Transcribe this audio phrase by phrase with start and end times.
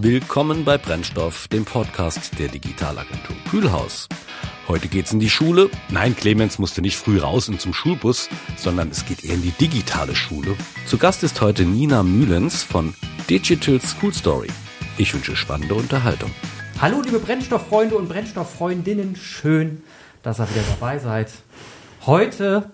[0.00, 4.08] Willkommen bei Brennstoff, dem Podcast der Digitalagentur Kühlhaus.
[4.68, 5.70] Heute geht's in die Schule.
[5.90, 9.50] Nein, Clemens musste nicht früh raus und zum Schulbus, sondern es geht eher in die
[9.50, 10.56] digitale Schule.
[10.86, 12.94] Zu Gast ist heute Nina Mühlens von
[13.28, 14.46] Digital School Story.
[14.98, 16.30] Ich wünsche spannende Unterhaltung.
[16.80, 19.82] Hallo liebe Brennstofffreunde und Brennstofffreundinnen, schön,
[20.22, 21.32] dass ihr wieder dabei seid.
[22.06, 22.70] Heute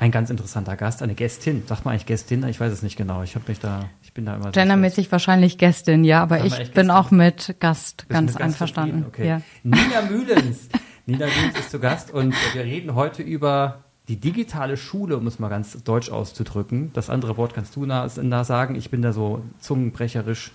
[0.00, 1.64] ein ganz interessanter Gast, eine Gästin.
[1.66, 2.42] Sagt man eigentlich Gästin?
[2.48, 3.22] Ich weiß es nicht genau.
[3.22, 4.50] Ich habe mich da, ich bin da immer.
[4.50, 6.90] Gendermäßig wahrscheinlich Gästin, ja, aber ich bin Gästin?
[6.90, 9.04] auch mit Gast Bist ganz mit einverstanden.
[9.06, 9.28] Okay.
[9.28, 9.42] Ja.
[9.62, 10.68] Nina Mühlens.
[11.06, 15.38] Nina Mühlens ist zu Gast und wir reden heute über die digitale Schule, um es
[15.38, 16.90] mal ganz deutsch auszudrücken.
[16.92, 18.74] Das andere Wort kannst du da sagen.
[18.74, 20.50] Ich bin da so zungenbrecherisch.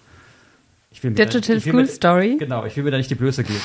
[1.02, 2.36] Digital da, School mir, Story.
[2.38, 3.62] Genau, ich will mir da nicht die Blöße geben.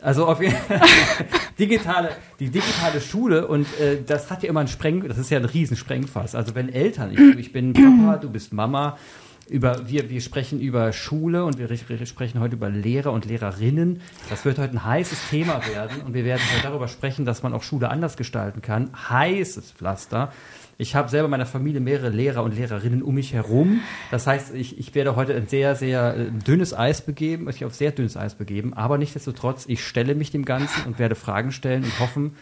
[0.00, 0.80] Also auf jeden Fall
[1.58, 5.38] digitale, die digitale Schule und äh, das hat ja immer ein Spreng, das ist ja
[5.38, 6.34] ein Riesensprengfass.
[6.34, 8.98] Also wenn Eltern, ich, ich bin Papa, du bist Mama,
[9.48, 14.00] über, wir, wir sprechen über Schule und wir, wir sprechen heute über Lehrer und Lehrerinnen.
[14.30, 17.52] Das wird heute ein heißes Thema werden und wir werden heute darüber sprechen, dass man
[17.52, 18.90] auch Schule anders gestalten kann.
[19.10, 20.32] Heißes Pflaster.
[20.76, 23.80] Ich habe selber meiner Familie mehrere Lehrer und Lehrerinnen um mich herum.
[24.10, 27.74] Das heißt, ich, ich werde heute ein sehr, sehr äh, dünnes Eis begeben, mich auf
[27.74, 28.74] sehr dünnes Eis begeben.
[28.74, 32.36] Aber nichtsdestotrotz, ich stelle mich dem Ganzen und werde Fragen stellen und hoffen,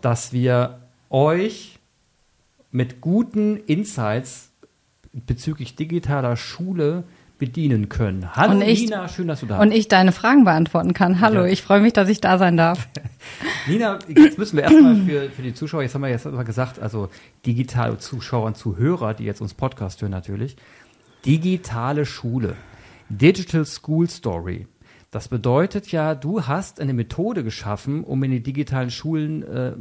[0.00, 1.78] dass wir euch
[2.72, 4.51] mit guten Insights
[5.12, 7.04] bezüglich digitaler Schule
[7.38, 8.36] bedienen können.
[8.36, 9.66] Hallo und ich, Nina, schön, dass du da bist.
[9.66, 11.20] Und ich deine Fragen beantworten kann.
[11.20, 11.50] Hallo, ja.
[11.50, 12.88] ich freue mich, dass ich da sein darf.
[13.66, 16.78] Nina, jetzt müssen wir erstmal für, für die Zuschauer, jetzt haben wir jetzt mal gesagt,
[16.78, 17.08] also
[17.44, 20.56] digitale Zuschauer und Zuhörer, die jetzt uns Podcast hören natürlich,
[21.26, 22.54] digitale Schule,
[23.08, 24.68] Digital School Story.
[25.10, 29.72] Das bedeutet ja, du hast eine Methode geschaffen, um in die digitalen Schulen äh,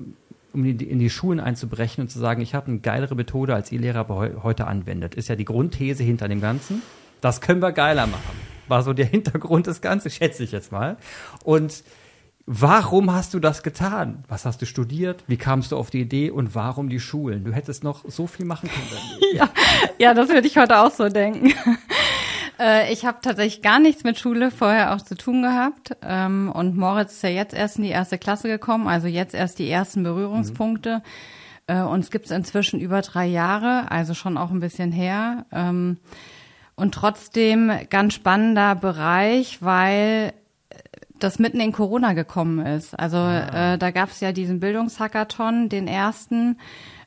[0.53, 3.55] um in die, in die Schulen einzubrechen und zu sagen, ich habe eine geilere Methode,
[3.55, 4.07] als ihr Lehrer
[4.43, 5.15] heute anwendet.
[5.15, 6.81] Ist ja die Grundthese hinter dem Ganzen.
[7.21, 8.39] Das können wir geiler machen.
[8.67, 10.97] War so der Hintergrund des Ganzen, schätze ich jetzt mal.
[11.43, 11.83] Und
[12.45, 14.23] warum hast du das getan?
[14.27, 15.23] Was hast du studiert?
[15.27, 16.31] Wie kamst du auf die Idee?
[16.31, 17.43] Und warum die Schulen?
[17.43, 19.01] Du hättest noch so viel machen können.
[19.35, 19.49] ja,
[19.99, 21.53] ja, das würde ich heute auch so denken.
[22.59, 25.95] Äh, ich habe tatsächlich gar nichts mit Schule vorher auch zu tun gehabt.
[26.01, 29.59] Ähm, und Moritz ist ja jetzt erst in die erste Klasse gekommen, also jetzt erst
[29.59, 30.97] die ersten Berührungspunkte.
[30.97, 31.03] Mhm.
[31.87, 35.45] Uns gibt's inzwischen über drei Jahre, also schon auch ein bisschen her.
[35.53, 35.99] Ähm,
[36.75, 40.33] und trotzdem ganz spannender Bereich, weil
[41.23, 42.97] das mitten in Corona gekommen ist.
[42.99, 43.73] Also ah.
[43.73, 46.57] äh, da gab es ja diesen Bildungshackathon, den ersten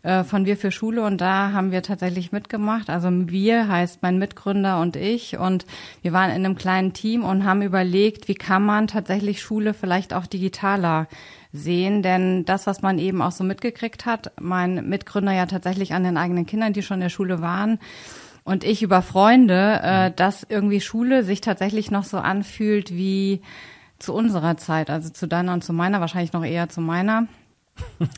[0.05, 2.89] äh, von Wir für Schule und da haben wir tatsächlich mitgemacht.
[2.91, 5.67] Also wir heißt mein Mitgründer und ich und
[6.03, 10.15] wir waren in einem kleinen Team und haben überlegt, wie kann man tatsächlich Schule vielleicht
[10.15, 11.09] auch digitaler
[11.53, 16.05] sehen, denn das, was man eben auch so mitgekriegt hat, mein Mitgründer ja tatsächlich an
[16.05, 17.79] den eigenen Kindern, die schon in der Schule waren,
[18.45, 23.41] und ich über Freunde, äh, dass irgendwie Schule sich tatsächlich noch so anfühlt wie
[23.99, 27.27] zu unserer Zeit, also zu deiner und zu meiner, wahrscheinlich noch eher zu meiner.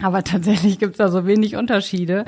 [0.02, 2.24] Aber tatsächlich gibt's da so wenig Unterschiede.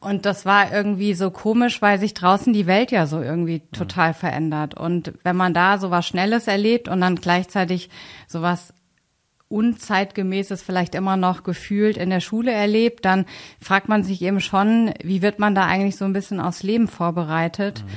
[0.00, 4.14] Und das war irgendwie so komisch, weil sich draußen die Welt ja so irgendwie total
[4.14, 4.74] verändert.
[4.74, 7.90] Und wenn man da so was Schnelles erlebt und dann gleichzeitig
[8.26, 8.72] sowas
[9.48, 13.26] Unzeitgemäßes vielleicht immer noch gefühlt in der Schule erlebt, dann
[13.60, 16.88] fragt man sich eben schon, wie wird man da eigentlich so ein bisschen aufs Leben
[16.88, 17.84] vorbereitet?
[17.84, 17.90] Mhm.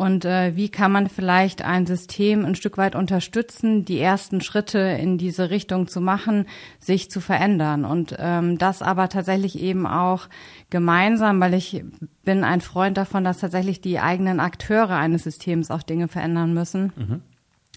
[0.00, 4.78] Und äh, wie kann man vielleicht ein System ein Stück weit unterstützen, die ersten Schritte
[4.78, 6.46] in diese Richtung zu machen,
[6.78, 7.84] sich zu verändern?
[7.84, 10.28] Und ähm, das aber tatsächlich eben auch
[10.70, 11.84] gemeinsam, weil ich
[12.24, 16.94] bin ein Freund davon, dass tatsächlich die eigenen Akteure eines Systems auch Dinge verändern müssen.
[16.96, 17.22] Mhm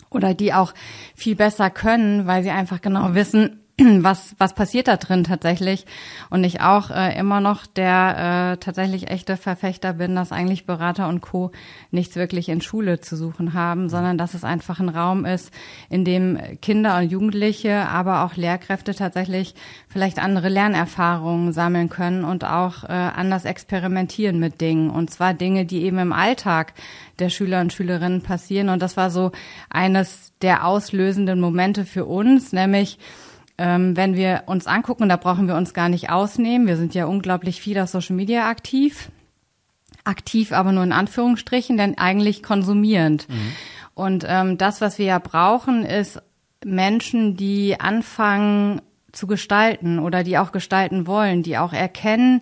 [0.09, 0.75] oder die auch
[1.16, 5.85] viel besser können, weil sie einfach genau wissen, was, was passiert da drin tatsächlich.
[6.29, 11.07] Und ich auch äh, immer noch der äh, tatsächlich echte Verfechter bin, dass eigentlich Berater
[11.07, 11.51] und Co.
[11.89, 15.51] nichts wirklich in Schule zu suchen haben, sondern dass es einfach ein Raum ist,
[15.89, 19.56] in dem Kinder und Jugendliche, aber auch Lehrkräfte tatsächlich
[19.88, 24.91] vielleicht andere Lernerfahrungen sammeln können und auch äh, anders experimentieren mit Dingen.
[24.91, 26.73] Und zwar Dinge, die eben im Alltag
[27.17, 28.69] der Schüler und Schülerinnen passieren.
[28.69, 29.31] Und das war so
[29.69, 33.00] eines der auslösenden Momente für uns, nämlich
[33.57, 36.67] ähm, wenn wir uns angucken, da brauchen wir uns gar nicht ausnehmen.
[36.67, 39.09] Wir sind ja unglaublich viel auf Social Media aktiv.
[40.03, 43.29] Aktiv aber nur in Anführungsstrichen, denn eigentlich konsumierend.
[43.29, 43.53] Mhm.
[43.94, 46.21] Und ähm, das, was wir ja brauchen, ist
[46.65, 52.41] Menschen, die anfangen zu gestalten oder die auch gestalten wollen, die auch erkennen,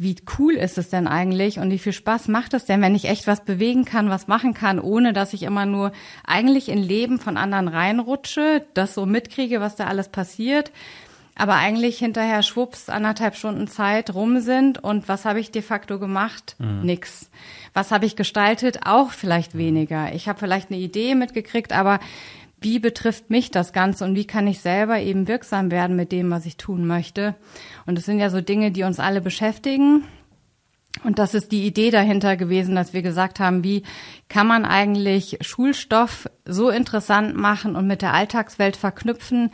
[0.00, 3.06] wie cool ist es denn eigentlich und wie viel Spaß macht es denn, wenn ich
[3.06, 5.90] echt was bewegen kann, was machen kann, ohne dass ich immer nur
[6.24, 10.70] eigentlich in Leben von anderen reinrutsche, das so mitkriege, was da alles passiert,
[11.34, 15.98] aber eigentlich hinterher schwupps anderthalb Stunden Zeit rum sind und was habe ich de facto
[15.98, 16.54] gemacht?
[16.58, 16.82] Mhm.
[16.82, 17.28] Nix.
[17.74, 18.80] Was habe ich gestaltet?
[18.86, 20.12] Auch vielleicht weniger.
[20.14, 21.98] Ich habe vielleicht eine Idee mitgekriegt, aber
[22.60, 26.30] wie betrifft mich das Ganze und wie kann ich selber eben wirksam werden mit dem,
[26.30, 27.34] was ich tun möchte?
[27.86, 30.04] Und das sind ja so Dinge, die uns alle beschäftigen.
[31.04, 33.84] Und das ist die Idee dahinter gewesen, dass wir gesagt haben, wie
[34.28, 39.50] kann man eigentlich Schulstoff so interessant machen und mit der Alltagswelt verknüpfen,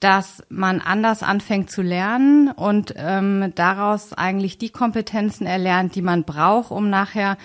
[0.00, 6.24] dass man anders anfängt zu lernen und ähm, daraus eigentlich die Kompetenzen erlernt, die man
[6.24, 7.36] braucht, um nachher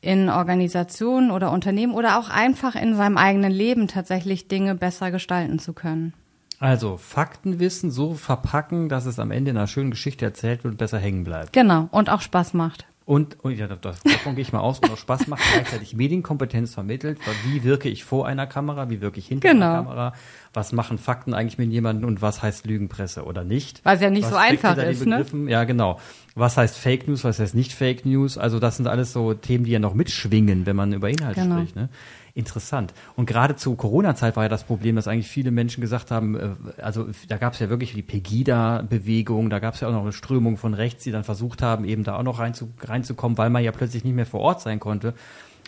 [0.00, 5.58] in Organisationen oder Unternehmen oder auch einfach in seinem eigenen Leben tatsächlich Dinge besser gestalten
[5.58, 6.14] zu können.
[6.58, 10.78] Also Faktenwissen so verpacken, dass es am Ende in einer schönen Geschichte erzählt wird und
[10.78, 11.52] besser hängen bleibt.
[11.52, 12.86] Genau, und auch Spaß macht.
[13.06, 16.74] Und, und ja, das, davon gehe ich mal aus, und auch Spaß macht, gleichzeitig Medienkompetenz
[16.74, 17.20] vermittelt.
[17.44, 19.66] Wie wirke ich vor einer Kamera, wie wirke ich hinter genau.
[19.66, 20.12] einer Kamera,
[20.52, 23.80] was machen Fakten eigentlich mit jemandem und was heißt Lügenpresse oder nicht.
[23.84, 25.24] Es ja nicht was so einfach ist, ne?
[25.46, 26.00] Ja, genau.
[26.34, 28.38] Was heißt Fake News, was heißt nicht Fake News?
[28.38, 31.58] Also das sind alles so Themen, die ja noch mitschwingen, wenn man über Inhalte genau.
[31.58, 31.76] spricht.
[31.76, 31.88] Ne?
[32.36, 32.92] Interessant.
[33.16, 36.50] Und gerade zu Corona-Zeit war ja das Problem, dass eigentlich viele Menschen gesagt haben, äh,
[36.82, 40.12] also da gab es ja wirklich die Pegida-Bewegung, da gab es ja auch noch eine
[40.12, 43.48] Strömung von rechts, die dann versucht haben, eben da auch noch rein zu, reinzukommen, weil
[43.48, 45.14] man ja plötzlich nicht mehr vor Ort sein konnte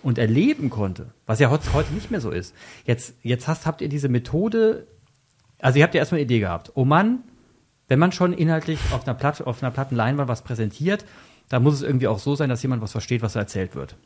[0.02, 2.54] und erleben konnte, was ja heute, nicht mehr so ist.
[2.84, 4.86] Jetzt, jetzt hast, habt ihr diese Methode,
[5.60, 6.72] also ihr habt ja erstmal eine Idee gehabt.
[6.74, 7.20] Oh Mann,
[7.88, 11.06] wenn man schon inhaltlich auf einer, Platt, auf einer platten Leinwand was präsentiert,
[11.48, 13.96] dann muss es irgendwie auch so sein, dass jemand was versteht, was erzählt wird.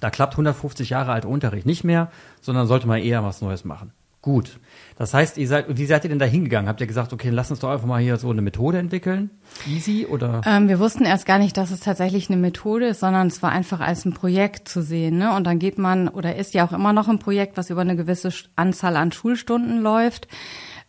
[0.00, 2.10] Da klappt 150 Jahre alter Unterricht nicht mehr,
[2.40, 3.92] sondern sollte man eher was Neues machen.
[4.22, 4.60] Gut.
[4.96, 6.68] Das heißt, ihr seid, wie seid ihr denn da hingegangen?
[6.68, 9.30] Habt ihr gesagt, okay, lass uns doch einfach mal hier so eine Methode entwickeln?
[9.68, 10.42] Easy oder?
[10.46, 13.50] Ähm, wir wussten erst gar nicht, dass es tatsächlich eine Methode ist, sondern es war
[13.50, 15.18] einfach als ein Projekt zu sehen.
[15.18, 15.34] Ne?
[15.34, 17.96] Und dann geht man, oder ist ja auch immer noch ein Projekt, was über eine
[17.96, 20.28] gewisse Anzahl an Schulstunden läuft.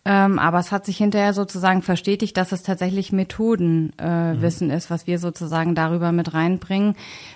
[0.05, 4.77] Ähm, aber es hat sich hinterher sozusagen verstetigt, dass es tatsächlich Methodenwissen äh, mhm.
[4.77, 6.95] ist, was wir sozusagen darüber mit reinbringen,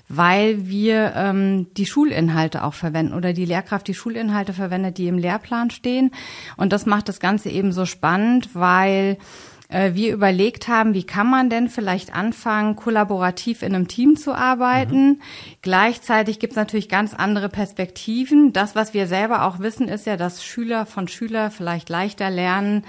[0.09, 5.17] weil wir ähm, die Schulinhalte auch verwenden oder die Lehrkraft die Schulinhalte verwendet, die im
[5.17, 6.11] Lehrplan stehen.
[6.57, 9.17] Und das macht das Ganze eben so spannend, weil
[9.69, 14.33] äh, wir überlegt haben, wie kann man denn vielleicht anfangen, kollaborativ in einem Team zu
[14.33, 15.07] arbeiten.
[15.07, 15.21] Mhm.
[15.61, 18.53] Gleichzeitig gibt es natürlich ganz andere Perspektiven.
[18.53, 22.85] Das, was wir selber auch wissen, ist ja, dass Schüler von Schüler vielleicht leichter lernen,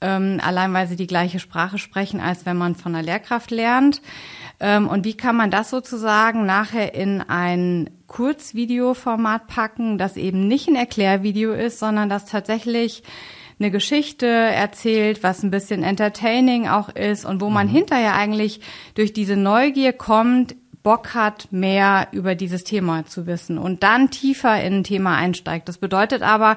[0.00, 4.00] ähm, allein weil sie die gleiche Sprache sprechen, als wenn man von einer Lehrkraft lernt.
[4.60, 10.68] Ähm, und wie kann man das sozusagen nachher in ein Kurzvideoformat packen, das eben nicht
[10.68, 13.02] ein Erklärvideo ist, sondern das tatsächlich
[13.60, 17.72] eine Geschichte erzählt, was ein bisschen entertaining auch ist und wo man mhm.
[17.72, 18.60] hinterher eigentlich
[18.94, 24.62] durch diese Neugier kommt, Bock hat, mehr über dieses Thema zu wissen und dann tiefer
[24.62, 25.68] in ein Thema einsteigt.
[25.68, 26.56] Das bedeutet aber,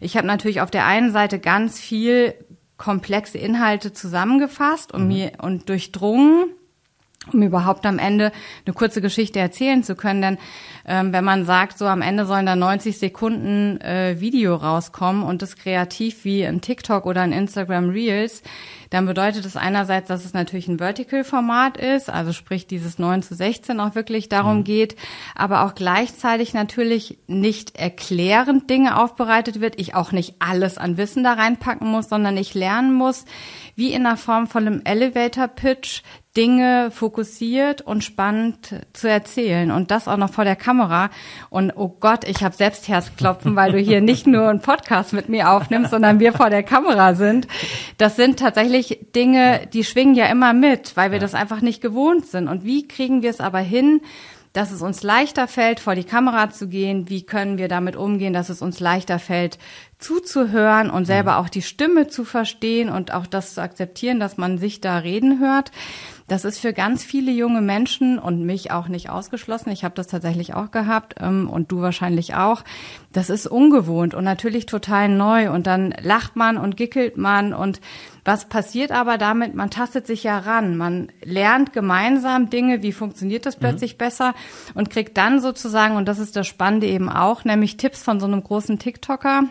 [0.00, 2.34] ich habe natürlich auf der einen Seite ganz viel
[2.76, 5.08] komplexe Inhalte zusammengefasst und mhm.
[5.08, 6.46] mir und durchdrungen
[7.32, 8.32] um überhaupt am Ende
[8.64, 10.22] eine kurze Geschichte erzählen zu können.
[10.22, 10.38] Denn
[10.86, 15.42] ähm, wenn man sagt, so am Ende sollen da 90 Sekunden äh, Video rauskommen und
[15.42, 18.42] das kreativ wie ein TikTok oder ein Instagram Reels,
[18.90, 23.34] dann bedeutet es einerseits, dass es natürlich ein Vertical-Format ist, also sprich dieses 9 zu
[23.34, 24.64] 16 auch wirklich darum mhm.
[24.64, 24.96] geht,
[25.34, 31.24] aber auch gleichzeitig natürlich nicht erklärend Dinge aufbereitet wird, ich auch nicht alles an Wissen
[31.24, 33.24] da reinpacken muss, sondern ich lernen muss,
[33.74, 36.02] wie in der Form von einem Elevator-Pitch
[36.36, 40.75] Dinge fokussiert und spannend zu erzählen und das auch noch vor der Kamera.
[41.50, 45.28] Und oh Gott, ich habe selbst Herzklopfen, weil du hier nicht nur einen Podcast mit
[45.28, 47.48] mir aufnimmst, sondern wir vor der Kamera sind.
[47.98, 52.26] Das sind tatsächlich Dinge, die schwingen ja immer mit, weil wir das einfach nicht gewohnt
[52.26, 52.48] sind.
[52.48, 54.00] Und wie kriegen wir es aber hin,
[54.56, 57.10] dass es uns leichter fällt, vor die Kamera zu gehen?
[57.10, 59.58] Wie können wir damit umgehen, dass es uns leichter fällt,
[59.98, 64.56] zuzuhören und selber auch die Stimme zu verstehen und auch das zu akzeptieren, dass man
[64.56, 65.72] sich da reden hört?
[66.28, 69.70] Das ist für ganz viele junge Menschen und mich auch nicht ausgeschlossen.
[69.70, 72.64] Ich habe das tatsächlich auch gehabt ähm, und du wahrscheinlich auch.
[73.12, 75.50] Das ist ungewohnt und natürlich total neu.
[75.50, 77.80] Und dann lacht man und gickelt man und
[78.24, 79.54] was passiert aber damit?
[79.54, 80.76] Man tastet sich ja ran.
[80.76, 83.60] Man lernt gemeinsam Dinge, wie funktioniert das mhm.
[83.60, 83.98] plötzlich mhm.
[83.98, 84.34] besser
[84.74, 88.26] und kriegt dann sozusagen, und das ist das Spannende eben auch, nämlich Tipps von so
[88.26, 89.44] einem großen TikToker,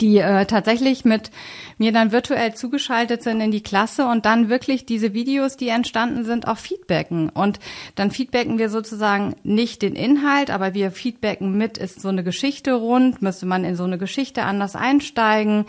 [0.00, 1.32] die äh, tatsächlich mit
[1.76, 6.24] mir dann virtuell zugeschaltet sind in die Klasse und dann wirklich diese Videos, die entstanden
[6.24, 7.30] sind, auch feedbacken.
[7.30, 7.58] Und
[7.96, 12.74] dann feedbacken wir sozusagen nicht den Inhalt, aber wir feedbacken mit, ist so eine Geschichte
[12.74, 15.66] rund, müsste man in so eine Geschichte anders einsteigen,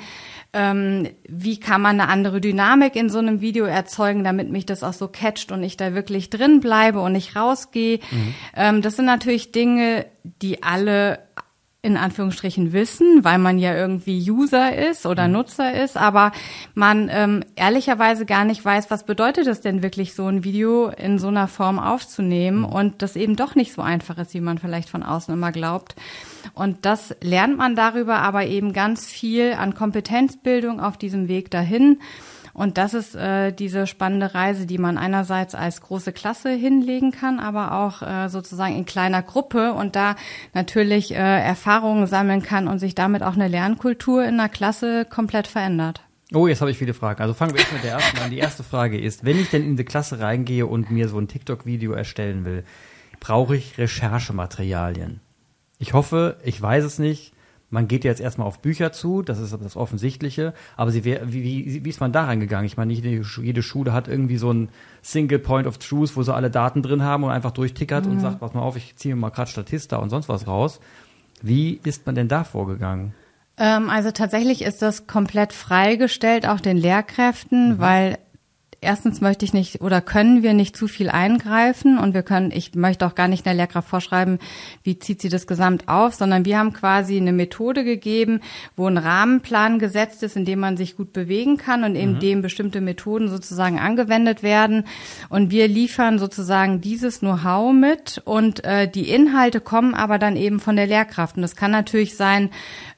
[0.54, 4.84] ähm, wie kann man eine andere Dynamik in so einem Video erzeugen, damit mich das
[4.84, 8.00] auch so catcht und ich da wirklich drin bleibe und nicht rausgehe.
[8.12, 8.36] Mhm.
[8.56, 11.20] Ähm, das sind natürlich Dinge, die alle
[11.86, 15.34] in Anführungsstrichen wissen, weil man ja irgendwie User ist oder mhm.
[15.34, 16.32] Nutzer ist, aber
[16.74, 21.20] man ähm, ehrlicherweise gar nicht weiß, was bedeutet es denn wirklich, so ein Video in
[21.20, 22.66] so einer Form aufzunehmen mhm.
[22.66, 25.96] und das eben doch nicht so einfach ist, wie man vielleicht von außen immer glaubt.
[26.54, 32.00] Und das lernt man darüber aber eben ganz viel an Kompetenzbildung auf diesem Weg dahin.
[32.54, 37.40] Und das ist äh, diese spannende Reise, die man einerseits als große Klasse hinlegen kann,
[37.40, 40.16] aber auch äh, sozusagen in kleiner Gruppe und da
[40.54, 45.48] natürlich äh, Erfahrungen sammeln kann und sich damit auch eine Lernkultur in der Klasse komplett
[45.48, 46.02] verändert.
[46.32, 47.22] Oh, jetzt habe ich viele Fragen.
[47.22, 48.32] Also fangen wir erst mit der ersten an.
[48.32, 51.28] Die erste Frage ist, wenn ich denn in die Klasse reingehe und mir so ein
[51.28, 52.64] TikTok-Video erstellen will,
[53.20, 55.22] brauche ich Recherchematerialien.
[55.80, 57.33] Ich hoffe, ich weiß es nicht,
[57.74, 61.44] man geht jetzt erstmal auf Bücher zu, das ist das Offensichtliche, aber sie wär, wie,
[61.44, 62.68] wie, wie ist man da reingegangen?
[62.68, 64.70] Ich meine, jede, jede Schule hat irgendwie so ein
[65.02, 68.12] Single Point of Truth, wo sie alle Daten drin haben und einfach durchtickert mhm.
[68.12, 70.80] und sagt, pass mal auf, ich ziehe mir mal gerade Statista und sonst was raus.
[71.42, 73.16] Wie ist man denn da vorgegangen?
[73.58, 77.80] Ähm, also tatsächlich ist das komplett freigestellt, auch den Lehrkräften, mhm.
[77.80, 78.20] weil
[78.84, 82.76] erstens möchte ich nicht oder können wir nicht zu viel eingreifen und wir können, ich
[82.76, 84.40] möchte auch gar nicht einer Lehrkraft vorschreiben,
[84.84, 88.42] wie zieht sie das gesamt auf, sondern wir haben quasi eine Methode gegeben,
[88.76, 92.20] wo ein Rahmenplan gesetzt ist, in dem man sich gut bewegen kann und in mhm.
[92.20, 94.86] dem bestimmte Methoden sozusagen angewendet werden.
[95.30, 100.60] Und wir liefern sozusagen dieses Know-how mit und äh, die Inhalte kommen aber dann eben
[100.60, 101.36] von der Lehrkraft.
[101.36, 102.50] Und das kann natürlich sein,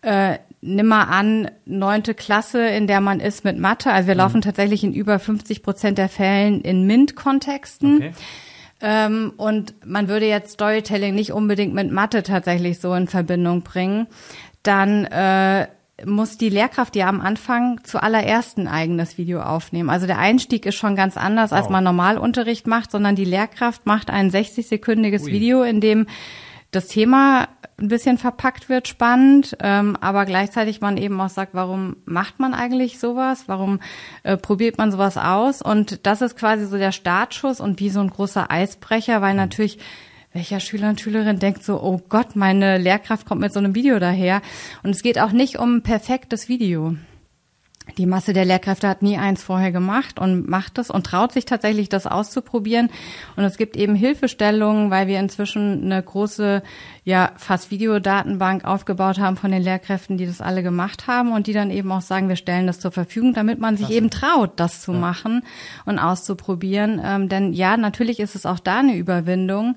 [0.01, 3.91] äh, nimm mal an, neunte Klasse, in der man ist mit Mathe.
[3.91, 4.19] Also wir mhm.
[4.19, 7.97] laufen tatsächlich in über 50 Prozent der Fällen in MINT-Kontexten.
[7.97, 8.11] Okay.
[8.81, 14.07] Ähm, und man würde jetzt Storytelling nicht unbedingt mit Mathe tatsächlich so in Verbindung bringen.
[14.63, 15.67] Dann äh,
[16.03, 19.89] muss die Lehrkraft ja am Anfang zuallererst ein eigenes Video aufnehmen.
[19.89, 21.71] Also der Einstieg ist schon ganz anders, als wow.
[21.71, 26.07] man Normalunterricht macht, sondern die Lehrkraft macht ein 60-sekündiges Video, in dem
[26.71, 31.97] das Thema ein bisschen verpackt wird, spannend, ähm, aber gleichzeitig man eben auch sagt, warum
[32.05, 33.43] macht man eigentlich sowas?
[33.47, 33.79] Warum
[34.23, 35.61] äh, probiert man sowas aus?
[35.61, 39.77] Und das ist quasi so der Startschuss und wie so ein großer Eisbrecher, weil natürlich
[40.31, 43.99] welcher Schüler und Schülerin denkt so, oh Gott, meine Lehrkraft kommt mit so einem Video
[43.99, 44.41] daher.
[44.83, 46.95] Und es geht auch nicht um ein perfektes Video
[47.97, 51.45] die Masse der Lehrkräfte hat nie eins vorher gemacht und macht es und traut sich
[51.45, 52.89] tatsächlich, das auszuprobieren.
[53.35, 56.63] Und es gibt eben Hilfestellungen, weil wir inzwischen eine große,
[57.03, 61.53] ja, fast Videodatenbank aufgebaut haben von den Lehrkräften, die das alle gemacht haben und die
[61.53, 63.97] dann eben auch sagen, wir stellen das zur Verfügung, damit man sich Klasse.
[63.97, 64.99] eben traut, das zu ja.
[64.99, 65.43] machen
[65.85, 66.99] und auszuprobieren.
[67.03, 69.75] Ähm, denn ja, natürlich ist es auch da eine Überwindung,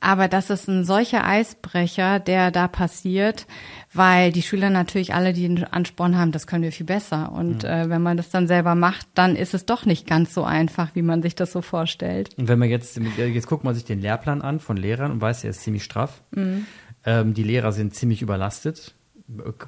[0.00, 3.46] aber das ist ein solcher Eisbrecher, der da passiert,
[3.92, 7.32] weil die Schüler natürlich alle den Ansporn haben, das können wir viel besser.
[7.32, 7.68] Und mhm.
[7.68, 10.94] äh, wenn man das dann selber macht, dann ist es doch nicht ganz so einfach,
[10.94, 12.30] wie man sich das so vorstellt.
[12.36, 15.44] Und wenn man jetzt, jetzt guckt man sich den Lehrplan an von Lehrern und weiß,
[15.44, 16.22] er ist ziemlich straff.
[16.32, 16.66] Mhm.
[17.04, 18.94] Ähm, die Lehrer sind ziemlich überlastet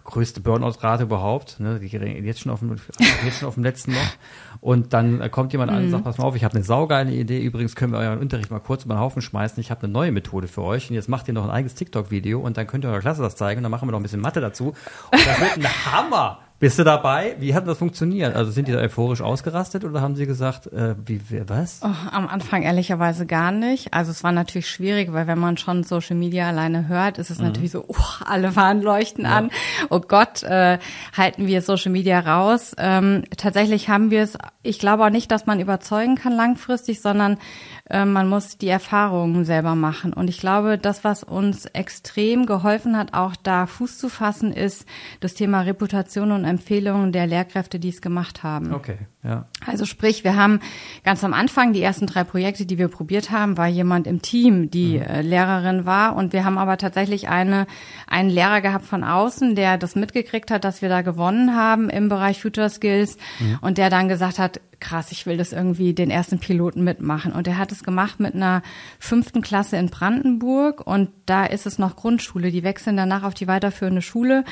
[0.05, 1.79] größte Burnout-Rate überhaupt, ne?
[1.83, 2.76] jetzt schon auf dem,
[3.25, 4.00] jetzt schon auf dem letzten noch.
[4.61, 6.05] Und dann kommt jemand an und sagt, mhm.
[6.05, 7.40] pass mal auf, ich habe eine saugeile Idee.
[7.40, 9.61] Übrigens können wir euren Unterricht mal kurz über den Haufen schmeißen.
[9.61, 10.88] Ich habe eine neue Methode für euch.
[10.88, 13.37] Und jetzt macht ihr noch ein eigenes TikTok-Video und dann könnt ihr eurer Klasse das
[13.37, 13.59] zeigen.
[13.59, 14.69] Und dann machen wir noch ein bisschen Mathe dazu.
[15.12, 16.38] Und das wird ein Hammer.
[16.61, 17.37] Bist du dabei?
[17.38, 18.37] Wie hat das funktioniert?
[18.37, 21.81] Also sind die da euphorisch ausgerastet oder haben sie gesagt, äh, wie, was?
[21.83, 23.95] Oh, am Anfang ehrlicherweise gar nicht.
[23.95, 27.38] Also es war natürlich schwierig, weil wenn man schon Social Media alleine hört, ist es
[27.38, 27.47] mhm.
[27.47, 29.38] natürlich so, oh, alle Warnleuchten ja.
[29.38, 29.50] an.
[29.88, 30.79] Oh Gott, äh,
[31.17, 32.75] halten wir Social Media raus.
[32.76, 37.38] Ähm, tatsächlich haben wir es, ich glaube auch nicht, dass man überzeugen kann langfristig, sondern
[37.88, 40.12] äh, man muss die Erfahrungen selber machen.
[40.12, 44.85] Und ich glaube, das, was uns extrem geholfen hat, auch da Fuß zu fassen, ist
[45.21, 48.75] das Thema Reputation und Empfehlungen der Lehrkräfte, die es gemacht haben.
[48.75, 49.45] Okay, ja.
[49.67, 50.61] Also sprich, wir haben
[51.05, 54.71] ganz am Anfang die ersten drei Projekte, die wir probiert haben, war jemand im Team,
[54.71, 55.03] die mhm.
[55.03, 56.17] äh, Lehrerin war.
[56.17, 57.67] Und wir haben aber tatsächlich eine,
[58.07, 62.09] einen Lehrer gehabt von außen, der das mitgekriegt hat, dass wir da gewonnen haben im
[62.09, 63.59] Bereich Future Skills mhm.
[63.61, 67.33] und der dann gesagt hat, krass, ich will das irgendwie den ersten Piloten mitmachen.
[67.33, 68.62] Und er hat es gemacht mit einer
[68.99, 72.50] fünften Klasse in Brandenburg und da ist es noch Grundschule.
[72.50, 74.45] Die wechseln danach auf die weiterführende Schule.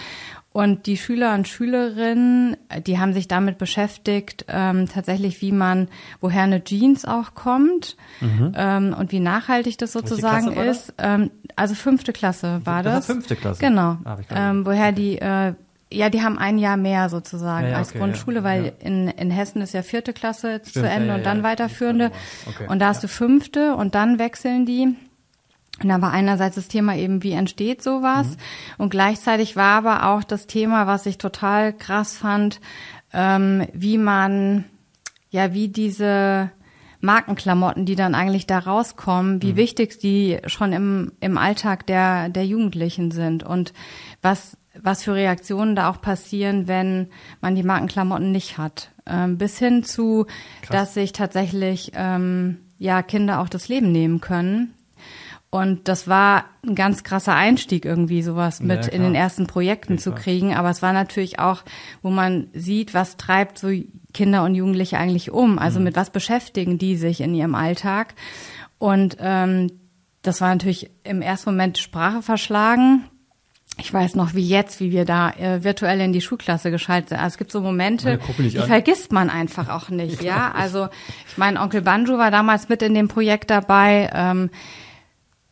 [0.59, 5.87] Und die Schüler und Schülerinnen, die haben sich damit beschäftigt, ähm, tatsächlich, wie man,
[6.21, 8.55] woher eine Jeans auch kommt mhm.
[8.57, 10.95] ähm, und wie nachhaltig das sozusagen ist.
[10.99, 13.07] Ähm, also fünfte Klasse war das.
[13.07, 13.07] das.
[13.07, 13.61] Fünfte Klasse.
[13.61, 13.99] Genau.
[14.03, 15.55] Ah, ähm, woher die äh,
[15.93, 19.07] ja, die haben ein Jahr mehr sozusagen ja, ja, als okay, Grundschule, ja, weil in,
[19.07, 22.11] in Hessen ist ja vierte Klasse Stimmt, zu Ende und dann weiterführende.
[22.49, 24.97] Okay, und da hast du fünfte und dann wechseln die.
[25.83, 28.31] Und da war einerseits das Thema eben, wie entsteht sowas?
[28.31, 28.37] Mhm.
[28.79, 32.61] Und gleichzeitig war aber auch das Thema, was ich total krass fand,
[33.13, 34.65] ähm, wie man,
[35.31, 36.51] ja, wie diese
[37.01, 39.57] Markenklamotten, die dann eigentlich da rauskommen, wie mhm.
[39.57, 43.73] wichtig die schon im, im Alltag der, der Jugendlichen sind und
[44.21, 47.09] was, was für Reaktionen da auch passieren, wenn
[47.41, 48.91] man die Markenklamotten nicht hat.
[49.07, 50.27] Ähm, bis hin zu,
[50.63, 50.71] Krass.
[50.71, 54.75] dass sich tatsächlich ähm, ja Kinder auch das Leben nehmen können.
[55.51, 59.95] Und das war ein ganz krasser Einstieg irgendwie, sowas mit ja, in den ersten Projekten
[59.95, 60.55] ja, zu kriegen.
[60.55, 61.63] Aber es war natürlich auch,
[62.03, 63.71] wo man sieht, was treibt so
[64.13, 65.59] Kinder und Jugendliche eigentlich um?
[65.59, 65.85] Also mhm.
[65.85, 68.15] mit was beschäftigen die sich in ihrem Alltag?
[68.77, 69.73] Und ähm,
[70.21, 73.05] das war natürlich im ersten Moment Sprache verschlagen
[73.81, 77.19] ich weiß noch wie jetzt, wie wir da äh, virtuell in die Schulklasse geschaltet sind.
[77.19, 78.67] Also es gibt so Momente, die an.
[78.67, 80.23] vergisst man einfach auch nicht.
[80.25, 80.89] ja, also
[81.29, 84.11] ich meine, Onkel Banjo war damals mit in dem Projekt dabei.
[84.13, 84.51] Ähm,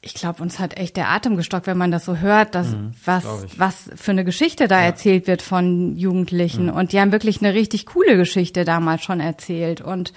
[0.01, 2.93] ich glaube, uns hat echt der Atem gestockt, wenn man das so hört, dass mhm,
[3.05, 3.25] was
[3.57, 4.87] was für eine Geschichte da ja.
[4.87, 6.67] erzählt wird von Jugendlichen.
[6.67, 6.73] Mhm.
[6.73, 10.13] Und die haben wirklich eine richtig coole Geschichte damals schon erzählt und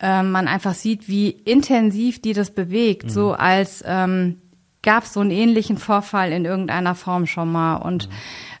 [0.00, 3.10] ähm, man einfach sieht, wie intensiv die das bewegt, mhm.
[3.10, 4.42] so als ähm,
[4.82, 8.14] gab es so einen ähnlichen Vorfall in irgendeiner Form schon mal und mhm.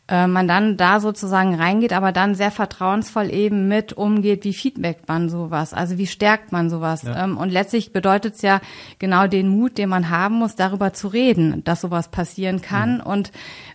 [0.06, 5.08] Äh, man dann da sozusagen reingeht, aber dann sehr vertrauensvoll eben mit umgeht, wie feedbackt
[5.08, 7.04] man sowas, also wie stärkt man sowas.
[7.04, 7.24] Ja.
[7.24, 8.60] Ähm, und letztlich bedeutet es ja
[8.98, 13.06] genau den Mut, den man haben muss, darüber zu reden, dass sowas passieren kann mhm.
[13.06, 13.32] und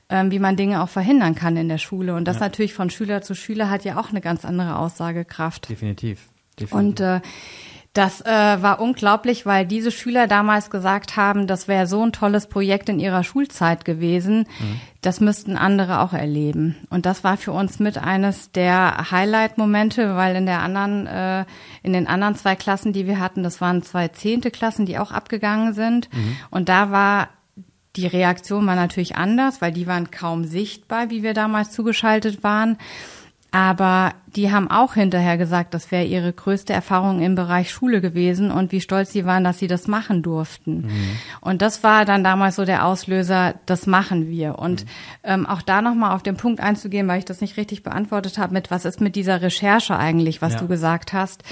[0.10, 2.14] ähm, wie man Dinge auch verhindern kann in der Schule.
[2.14, 2.42] Und das ja.
[2.42, 5.70] natürlich von Schüler zu Schüler hat ja auch eine ganz andere Aussagekraft.
[5.70, 6.30] Definitiv.
[6.60, 6.74] Definitiv.
[6.74, 7.22] Und äh,
[7.94, 12.46] das äh, war unglaublich, weil diese Schüler damals gesagt haben, das wäre so ein tolles
[12.46, 14.46] Projekt in ihrer Schulzeit gewesen.
[14.60, 14.82] Mhm.
[15.02, 16.76] Das müssten andere auch erleben.
[16.90, 21.46] Und das war für uns mit eines der Highlight-Momente, weil in der anderen, äh,
[21.82, 25.12] in den anderen zwei Klassen, die wir hatten, das waren zwei zehnte Klassen, die auch
[25.12, 26.14] abgegangen sind.
[26.14, 26.38] Mhm.
[26.52, 27.30] Und da war
[27.96, 32.78] die Reaktion war natürlich anders, weil die waren kaum sichtbar, wie wir damals zugeschaltet waren.
[33.52, 38.52] Aber die haben auch hinterher gesagt, das wäre ihre größte Erfahrung im Bereich Schule gewesen
[38.52, 40.82] und wie stolz sie waren, dass sie das machen durften.
[40.82, 41.10] Mhm.
[41.42, 44.60] Und das war dann damals so der Auslöser, das machen wir.
[44.60, 44.90] Und mhm.
[45.24, 48.54] ähm, auch da nochmal auf den Punkt einzugehen, weil ich das nicht richtig beantwortet habe,
[48.54, 50.60] mit was ist mit dieser Recherche eigentlich, was ja.
[50.60, 51.44] du gesagt hast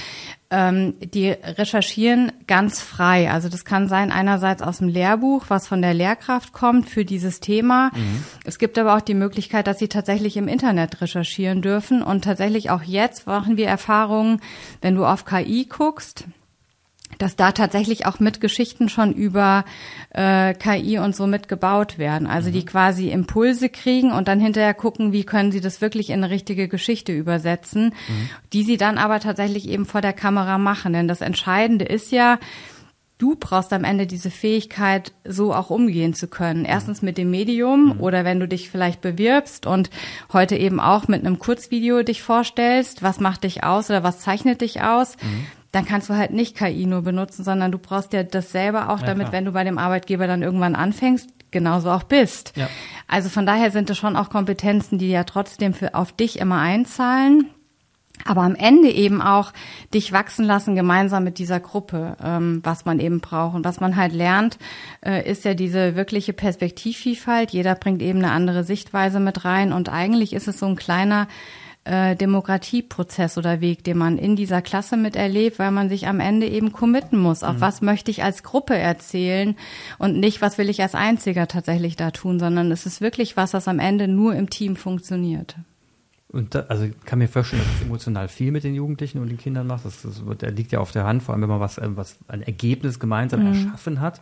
[0.50, 3.30] ähm, die recherchieren ganz frei.
[3.30, 7.40] Also das kann sein einerseits aus dem Lehrbuch, was von der Lehrkraft kommt für dieses
[7.40, 7.90] Thema.
[7.94, 8.24] Mhm.
[8.44, 12.02] Es gibt aber auch die Möglichkeit, dass sie tatsächlich im Internet recherchieren dürfen.
[12.02, 14.40] Und tatsächlich auch jetzt machen wir Erfahrungen,
[14.80, 16.24] wenn du auf KI guckst,
[17.16, 19.64] dass da tatsächlich auch mit Geschichten schon über
[20.10, 22.26] äh, KI und so mitgebaut werden.
[22.26, 22.52] Also mhm.
[22.52, 26.30] die quasi Impulse kriegen und dann hinterher gucken, wie können sie das wirklich in eine
[26.30, 28.30] richtige Geschichte übersetzen, mhm.
[28.52, 30.92] die sie dann aber tatsächlich eben vor der Kamera machen.
[30.92, 32.38] Denn das Entscheidende ist ja,
[33.18, 36.64] du brauchst am Ende diese Fähigkeit, so auch umgehen zu können.
[36.64, 38.00] Erstens mit dem Medium mhm.
[38.00, 39.90] oder wenn du dich vielleicht bewirbst und
[40.32, 44.60] heute eben auch mit einem Kurzvideo dich vorstellst, was macht dich aus oder was zeichnet
[44.60, 48.22] dich aus, mhm dann kannst du halt nicht KI nur benutzen, sondern du brauchst ja
[48.22, 49.32] das selber auch, ja, damit, klar.
[49.32, 52.52] wenn du bei dem Arbeitgeber dann irgendwann anfängst, genauso auch bist.
[52.56, 52.68] Ja.
[53.06, 56.58] Also von daher sind es schon auch Kompetenzen, die ja trotzdem für, auf dich immer
[56.58, 57.50] einzahlen.
[58.24, 59.52] Aber am Ende eben auch
[59.94, 63.54] dich wachsen lassen gemeinsam mit dieser Gruppe, ähm, was man eben braucht.
[63.54, 64.58] Und was man halt lernt,
[65.04, 67.52] äh, ist ja diese wirkliche Perspektivvielfalt.
[67.52, 69.72] Jeder bringt eben eine andere Sichtweise mit rein.
[69.72, 71.28] Und eigentlich ist es so ein kleiner
[71.88, 76.46] äh, Demokratieprozess oder Weg, den man in dieser Klasse miterlebt, weil man sich am Ende
[76.46, 77.42] eben committen muss.
[77.42, 77.60] Auf mhm.
[77.60, 79.56] was möchte ich als Gruppe erzählen
[79.98, 83.52] und nicht, was will ich als Einziger tatsächlich da tun, sondern es ist wirklich was,
[83.52, 85.56] das am Ende nur im Team funktioniert.
[86.30, 89.38] Und da, also kann mir vorstellen, dass es emotional viel mit den Jugendlichen und den
[89.38, 89.84] Kindern macht.
[89.84, 92.18] Das, das, das liegt ja auf der Hand, vor allem wenn man was, äh, was
[92.28, 93.46] ein Ergebnis gemeinsam mhm.
[93.46, 94.20] erschaffen hat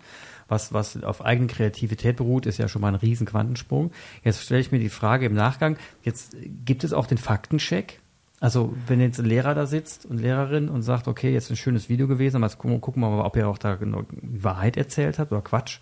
[0.49, 3.91] was, was auf eigene Kreativität beruht, ist ja schon mal ein riesen Quantensprung.
[4.23, 8.01] Jetzt stelle ich mir die Frage im Nachgang, jetzt gibt es auch den Faktencheck?
[8.39, 11.89] Also wenn jetzt ein Lehrer da sitzt und Lehrerin und sagt, okay, jetzt ein schönes
[11.89, 15.19] Video gewesen, aber jetzt gucken, gucken wir mal, ob ihr auch da genau Wahrheit erzählt
[15.19, 15.81] habt oder Quatsch.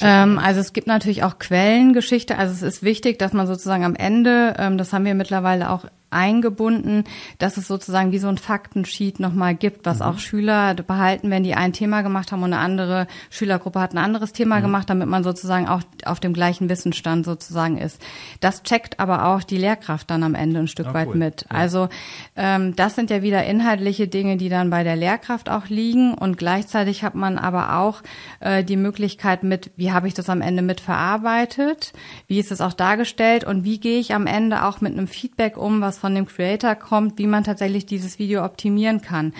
[0.00, 2.38] Ähm, also es gibt natürlich auch Quellengeschichte.
[2.38, 5.86] Also es ist wichtig, dass man sozusagen am Ende, ähm, das haben wir mittlerweile auch
[6.12, 7.04] eingebunden,
[7.38, 10.02] dass es sozusagen wie so ein Faktensheet nochmal gibt, was mhm.
[10.04, 13.98] auch Schüler behalten, wenn die ein Thema gemacht haben und eine andere Schülergruppe hat ein
[13.98, 14.62] anderes Thema mhm.
[14.62, 18.00] gemacht, damit man sozusagen auch auf dem gleichen Wissensstand sozusagen ist.
[18.40, 21.16] Das checkt aber auch die Lehrkraft dann am Ende ein Stück ah, weit cool.
[21.16, 21.42] mit.
[21.42, 21.56] Ja.
[21.56, 21.88] Also
[22.36, 26.38] ähm, das sind ja wieder inhaltliche Dinge, die dann bei der Lehrkraft auch liegen und
[26.38, 28.02] gleichzeitig hat man aber auch
[28.40, 31.92] äh, die Möglichkeit mit, wie habe ich das am Ende mit verarbeitet,
[32.26, 35.56] wie ist es auch dargestellt und wie gehe ich am Ende auch mit einem Feedback
[35.56, 39.32] um, was von dem Creator kommt, wie man tatsächlich dieses Video optimieren kann.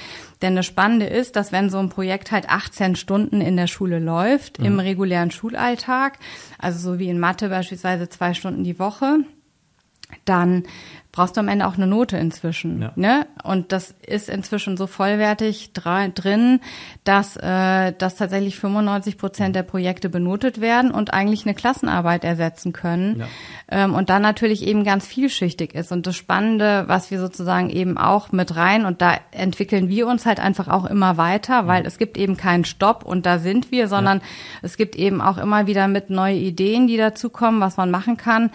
[0.43, 3.99] Denn das Spannende ist, dass wenn so ein Projekt halt 18 Stunden in der Schule
[3.99, 4.67] läuft, mhm.
[4.67, 6.21] im regulären Schulalltag,
[6.61, 9.25] also so wie in Mathe beispielsweise zwei Stunden die Woche,
[10.25, 10.63] dann
[11.13, 12.81] brauchst du am Ende auch eine Note inzwischen.
[12.81, 12.93] Ja.
[12.97, 13.27] Ne?
[13.45, 16.61] Und das ist inzwischen so vollwertig drin,
[17.05, 22.73] dass, äh, dass tatsächlich 95 Prozent der Projekte benotet werden und eigentlich eine Klassenarbeit ersetzen
[22.73, 23.21] können.
[23.21, 23.27] Ja.
[23.71, 25.93] Ähm, und dann natürlich eben ganz vielschichtig ist.
[25.93, 30.25] Und das Spannende, was wir sozusagen eben auch mit rein, und da entwickeln wir uns
[30.25, 33.87] halt einfach auch immer weiter, weil es gibt eben keinen Stopp und da sind wir,
[33.87, 34.23] sondern
[34.63, 38.51] es gibt eben auch immer wieder mit neue Ideen, die dazukommen, was man machen kann.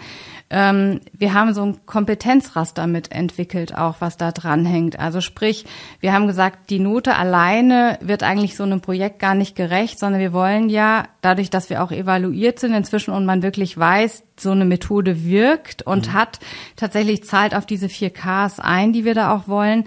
[0.50, 4.98] Ähm, wir haben so ein Kompetenzraster mit entwickelt, auch was da dranhängt.
[4.98, 5.66] Also sprich,
[6.00, 10.20] wir haben gesagt, die Note alleine wird eigentlich so einem Projekt gar nicht gerecht, sondern
[10.20, 14.52] wir wollen ja, dadurch, dass wir auch evaluiert sind inzwischen und man wirklich weiß, so
[14.52, 16.38] eine Methode wirkt und hat
[16.76, 19.84] tatsächlich zahlt auf diese vier Ks ein, die wir da auch wollen.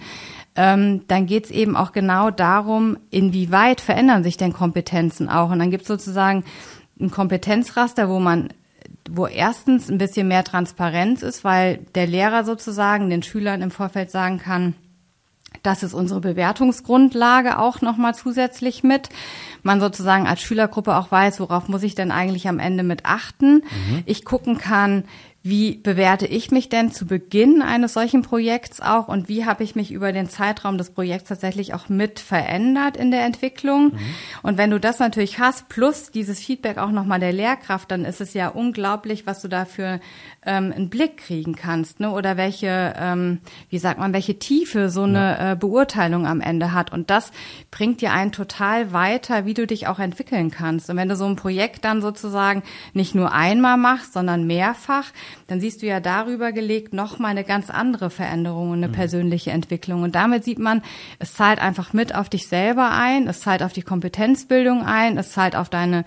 [0.55, 5.49] Ähm, dann geht's eben auch genau darum, inwieweit verändern sich denn Kompetenzen auch.
[5.49, 6.43] Und dann gibt's sozusagen
[6.99, 8.49] ein Kompetenzraster, wo man
[9.09, 14.11] wo erstens ein bisschen mehr Transparenz ist, weil der Lehrer sozusagen den Schülern im Vorfeld
[14.11, 14.75] sagen kann,
[15.63, 19.09] das ist unsere Bewertungsgrundlage auch nochmal zusätzlich mit.
[19.63, 23.63] Man sozusagen als Schülergruppe auch weiß, worauf muss ich denn eigentlich am Ende mit achten.
[24.05, 25.03] Ich gucken kann,
[25.43, 29.75] wie bewerte ich mich denn zu Beginn eines solchen Projekts auch und wie habe ich
[29.75, 33.93] mich über den Zeitraum des Projekts tatsächlich auch mit verändert in der Entwicklung?
[34.43, 38.21] Und wenn du das natürlich hast, plus dieses Feedback auch nochmal der Lehrkraft, dann ist
[38.21, 39.99] es ja unglaublich, was du da für
[40.43, 42.11] ähm, einen Blick kriegen kannst, ne?
[42.11, 46.91] Oder welche, ähm, wie sagt man, welche Tiefe so eine äh, Beurteilung am Ende hat.
[46.91, 47.31] Und das
[47.69, 50.89] bringt dir einen total weiter, wie du dich auch entwickeln kannst.
[50.89, 55.11] Und wenn du so ein Projekt dann sozusagen nicht nur einmal machst, sondern mehrfach,
[55.47, 60.01] dann siehst du ja darüber gelegt nochmal eine ganz andere Veränderung und eine persönliche Entwicklung.
[60.01, 60.81] Und damit sieht man,
[61.19, 65.31] es zahlt einfach mit auf dich selber ein, es zahlt auf die Kompetenzbildung ein, es
[65.31, 66.03] zahlt auf deine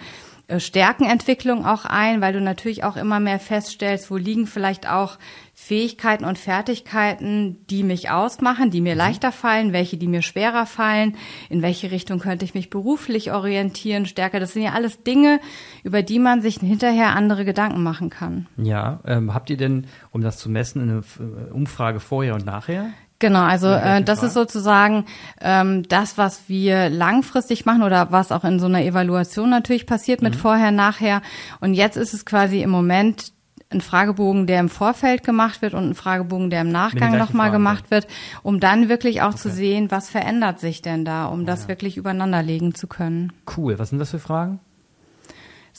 [0.58, 5.18] Stärkenentwicklung auch ein, weil du natürlich auch immer mehr feststellst, wo liegen vielleicht auch
[5.54, 11.16] Fähigkeiten und Fertigkeiten, die mich ausmachen, die mir leichter fallen, welche, die mir schwerer fallen,
[11.48, 14.40] in welche Richtung könnte ich mich beruflich orientieren, stärker.
[14.40, 15.40] Das sind ja alles Dinge,
[15.82, 18.46] über die man sich hinterher andere Gedanken machen kann.
[18.56, 22.90] Ja, ähm, habt ihr denn, um das zu messen, eine äh, Umfrage vorher und nachher?
[23.24, 24.28] Genau, also äh, das Fall?
[24.28, 25.06] ist sozusagen
[25.40, 30.20] ähm, das, was wir langfristig machen oder was auch in so einer Evaluation natürlich passiert
[30.20, 30.28] Mhm.
[30.28, 31.22] mit vorher, nachher.
[31.60, 33.32] Und jetzt ist es quasi im Moment
[33.70, 37.90] ein Fragebogen, der im Vorfeld gemacht wird und ein Fragebogen, der im Nachgang nochmal gemacht
[37.90, 38.06] wird,
[38.42, 42.42] um dann wirklich auch zu sehen, was verändert sich denn da, um das wirklich übereinander
[42.42, 43.32] legen zu können.
[43.56, 43.78] Cool.
[43.78, 44.60] Was sind das für Fragen?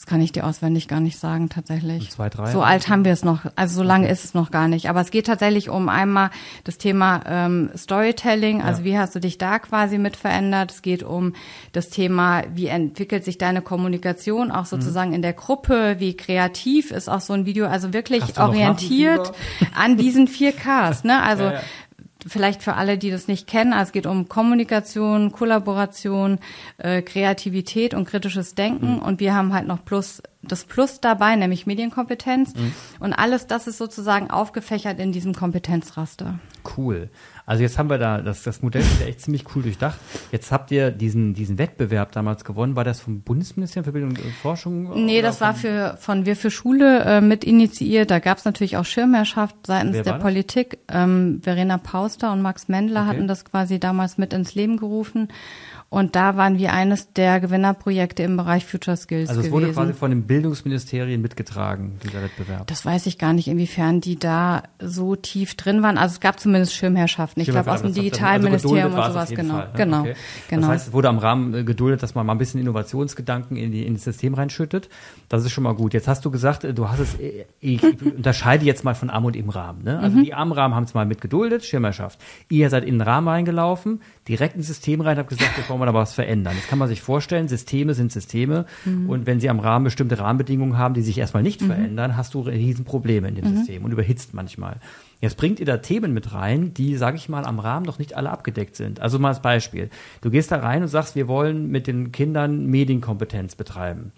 [0.06, 2.12] Das kann ich dir auswendig gar nicht sagen, tatsächlich.
[2.12, 2.52] Zwei, drei?
[2.52, 4.88] So alt haben wir es noch, also so lange ist es noch gar nicht.
[4.88, 6.30] Aber es geht tatsächlich um einmal
[6.62, 8.84] das Thema ähm, Storytelling, also Ja.
[8.84, 10.70] wie hast du dich da quasi mit verändert?
[10.70, 11.32] Es geht um
[11.72, 17.08] das Thema, wie entwickelt sich deine Kommunikation auch sozusagen in der Gruppe, wie kreativ ist
[17.08, 19.32] auch so ein Video, also wirklich orientiert
[19.74, 21.20] an diesen vier Ks, ne?
[21.20, 21.60] Also Ja, ja.
[22.26, 26.38] Vielleicht für alle, die das nicht kennen, also es geht um Kommunikation, Kollaboration,
[26.78, 28.98] äh, Kreativität und kritisches Denken Mhm.
[28.98, 32.72] und wir haben halt noch plus das Plus dabei, nämlich Medienkompetenz Mhm.
[33.00, 36.38] und alles das ist sozusagen aufgefächert in diesem Kompetenzraster.
[36.76, 37.10] Cool.
[37.46, 39.98] Also jetzt haben wir da, das, das Modell ist ja echt ziemlich cool durchdacht.
[40.32, 42.74] Jetzt habt ihr diesen, diesen Wettbewerb damals gewonnen.
[42.74, 45.04] War das vom Bundesministerium für Bildung und Forschung?
[45.06, 48.10] Nee, das war für von Wir für Schule äh, mit initiiert.
[48.10, 50.22] Da gab es natürlich auch Schirmherrschaft seitens der das?
[50.22, 50.78] Politik.
[50.88, 53.10] Ähm, Verena Pauster und Max Mendler Okay.
[53.10, 55.28] hatten das quasi damals mit ins Leben gerufen.
[55.88, 59.62] Und da waren wir eines der Gewinnerprojekte im Bereich Future Skills Also es gewesen.
[59.66, 62.66] wurde quasi von den Bildungsministerien mitgetragen, dieser Wettbewerb.
[62.66, 65.96] Das weiß ich gar nicht, inwiefern die da so tief drin waren.
[65.96, 67.40] Also es gab zumindest Schirmherrschaften.
[67.40, 69.30] Ich glaube aus dem Also Digitalministerium geduldet war und sowas.
[69.30, 69.72] Genau, Fall, ne?
[69.76, 70.14] genau, Okay.
[70.48, 70.60] genau.
[70.62, 73.70] Das heißt, es wurde am Rahmen äh, geduldet, dass man mal ein bisschen Innovationsgedanken in,
[73.70, 74.88] die, in das System reinschüttet.
[75.28, 75.94] Das ist schon mal gut.
[75.94, 79.24] Jetzt hast du gesagt, äh, du hast es, äh, ich unterscheide jetzt mal von Arm
[79.24, 79.84] und im Rahmen.
[79.84, 79.94] Ne?
[79.98, 80.04] Mhm.
[80.04, 82.18] Also die armen Rahmen haben es mal mit geduldet, Schirmherrschaft.
[82.48, 85.92] Ihr seid in den Rahmen reingelaufen, direkt ins System rein, habt gesagt, jetzt wollen wir
[85.92, 86.54] da was verändern.
[86.56, 89.08] Jetzt kann man sich vorstellen, Systeme sind Systeme Mhm.
[89.08, 92.40] und wenn sie am Rahmen bestimmte Rahmenbedingungen haben, die sich erstmal nicht verändern, hast du
[92.40, 93.56] Riesenprobleme in dem Mhm.
[93.58, 94.76] System und überhitzt manchmal.
[95.20, 98.14] Jetzt bringt ihr da Themen mit rein, die, sage ich mal, am Rahmen noch nicht
[98.16, 99.00] alle abgedeckt sind.
[99.00, 99.88] Also mal als Beispiel.
[100.20, 104.12] Du gehst da rein und sagst, wir wollen mit den Kindern Medienkompetenz betreiben.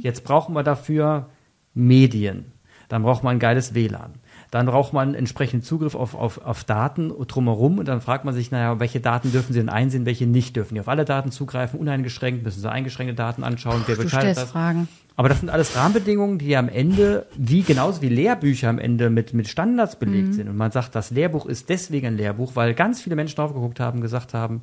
[0.00, 1.28] Jetzt brauchen wir dafür
[1.74, 2.52] Medien.
[2.88, 4.12] Dann braucht man ein geiles WLAN.
[4.54, 8.52] Dann braucht man entsprechenden Zugriff auf, auf, auf Daten drumherum und dann fragt man sich,
[8.52, 11.80] naja, welche Daten dürfen Sie denn einsehen, welche nicht dürfen die auf alle Daten zugreifen,
[11.80, 14.52] uneingeschränkt, müssen Sie eingeschränkte Daten anschauen, wer stellst das?
[14.52, 14.86] Fragen.
[15.16, 19.34] Aber das sind alles Rahmenbedingungen, die am Ende, wie genauso wie Lehrbücher am Ende mit,
[19.34, 20.48] mit Standards belegt sind.
[20.48, 23.80] Und man sagt, das Lehrbuch ist deswegen ein Lehrbuch, weil ganz viele Menschen drauf geguckt
[23.80, 24.62] haben, gesagt haben,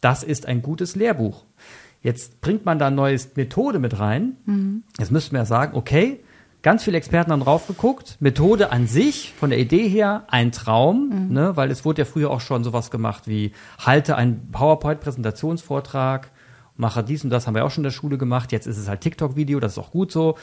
[0.00, 1.44] das ist ein gutes Lehrbuch.
[2.02, 4.36] Jetzt bringt man da eine neue Methode mit rein.
[4.96, 6.20] Jetzt müssten wir ja sagen, okay,
[6.64, 8.16] ganz viele Experten haben drauf geguckt.
[8.18, 11.32] Methode an sich, von der Idee her, ein Traum, Mhm.
[11.32, 16.30] ne, weil es wurde ja früher auch schon sowas gemacht wie halte einen PowerPoint-Präsentationsvortrag,
[16.76, 18.50] mache dies und das, haben wir auch schon in der Schule gemacht.
[18.50, 20.36] Jetzt ist es halt TikTok-Video, das ist auch gut so.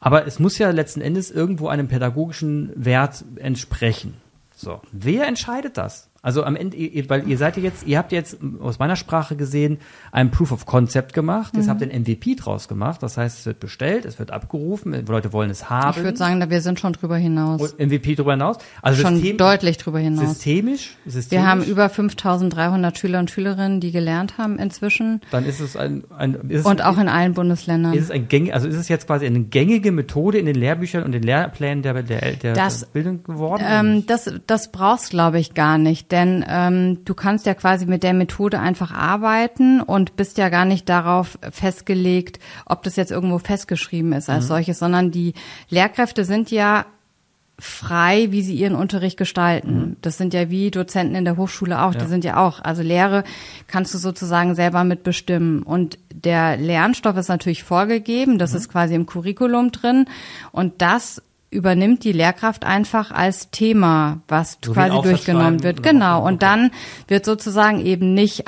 [0.00, 4.14] Aber es muss ja letzten Endes irgendwo einem pädagogischen Wert entsprechen.
[4.54, 6.07] So, wer entscheidet das?
[6.20, 9.36] Also am Ende, ihr, weil ihr seid ja jetzt, ihr habt jetzt aus meiner Sprache
[9.36, 9.78] gesehen
[10.10, 11.54] ein Proof of Concept gemacht.
[11.56, 13.02] Jetzt habt ihr ein MVP draus gemacht.
[13.04, 15.96] Das heißt, es wird bestellt, es wird abgerufen, Leute wollen es haben.
[15.96, 17.60] Ich würde sagen, wir sind schon drüber hinaus.
[17.72, 18.56] Und MVP darüber hinaus.
[18.82, 20.28] Also schon System, deutlich drüber hinaus.
[20.30, 21.30] systemisch, systemisch.
[21.44, 25.20] Wir haben über 5300 Schüler und Schülerinnen, die gelernt haben inzwischen.
[25.30, 27.94] Dann ist es ein, ein ist es, Und auch in allen Bundesländern.
[27.94, 31.04] ist es ein gängig, also ist es jetzt quasi eine gängige Methode in den Lehrbüchern
[31.04, 33.62] und den Lehrplänen der, der, der, Das- Bildung geworden?
[33.66, 38.02] Ähm, das, das brauchst, glaube ich, gar nicht, denn ähm, du kannst ja quasi mit
[38.02, 43.38] der Methode einfach arbeiten und bist ja gar nicht darauf festgelegt, ob das jetzt irgendwo
[43.38, 45.34] festgeschrieben ist als solches, sondern die
[45.68, 46.86] Lehrkräfte sind ja
[47.58, 49.96] frei, wie sie ihren Unterricht gestalten.
[50.00, 52.60] Das sind ja wie Dozenten in der Hochschule auch, die sind ja auch.
[52.62, 53.24] Also Lehre
[53.66, 55.64] kannst du sozusagen selber mitbestimmen.
[55.64, 60.06] Und der Lernstoff ist natürlich vorgegeben, das ist quasi im Curriculum drin.
[60.52, 65.82] Und das übernimmt die Lehrkraft einfach als Thema, was So quasi durchgenommen wird.
[65.82, 66.20] Genau.
[66.26, 66.38] Und Okay.
[66.40, 66.70] dann
[67.06, 68.44] wird sozusagen eben nicht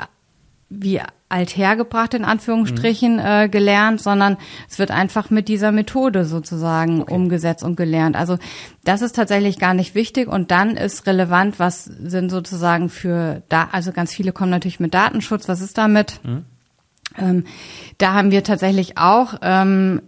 [0.69, 4.37] wie althergebracht in Anführungsstrichen äh, gelernt, sondern
[4.69, 8.17] es wird einfach mit dieser Methode sozusagen umgesetzt und gelernt.
[8.17, 8.37] Also
[8.83, 13.69] das ist tatsächlich gar nicht wichtig und dann ist relevant, was sind sozusagen für da,
[13.71, 16.19] also ganz viele kommen natürlich mit Datenschutz, was ist damit?
[17.17, 17.45] Ähm,
[17.97, 20.01] da haben wir tatsächlich auch ähm,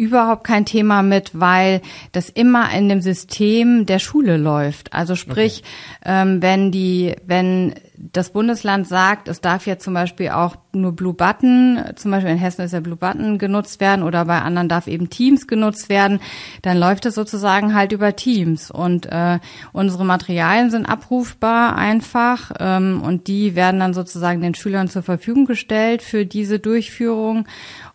[0.00, 1.82] überhaupt kein Thema mit, weil
[2.12, 4.94] das immer in dem System der Schule läuft.
[4.94, 5.62] Also sprich,
[6.04, 11.12] ähm, wenn die, wenn das Bundesland sagt, es darf jetzt zum Beispiel auch nur Blue
[11.12, 14.86] Button, zum Beispiel in Hessen ist ja Blue Button genutzt werden oder bei anderen darf
[14.86, 16.18] eben Teams genutzt werden,
[16.62, 18.70] dann läuft es sozusagen halt über Teams.
[18.70, 19.38] Und äh,
[19.72, 25.44] unsere Materialien sind abrufbar einfach ähm, und die werden dann sozusagen den Schülern zur Verfügung
[25.44, 27.46] gestellt für diese Durchführung.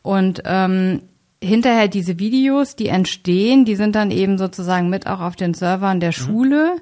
[0.03, 1.01] Und ähm,
[1.45, 5.99] hinterher diese Videos, die entstehen, die sind dann eben sozusagen mit auch auf den Servern
[5.99, 6.75] der Schule.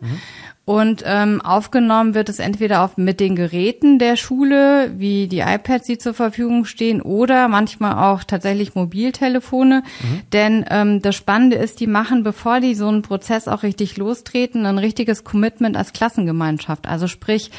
[0.65, 5.87] Und ähm, aufgenommen wird es entweder auf, mit den Geräten der Schule, wie die iPads,
[5.87, 9.83] die zur Verfügung stehen, oder manchmal auch tatsächlich Mobiltelefone.
[10.31, 14.65] Denn ähm, das Spannende ist, die machen, bevor die so einen Prozess auch richtig lostreten,
[14.65, 16.87] ein richtiges Commitment als Klassengemeinschaft.
[16.87, 17.51] Also sprich,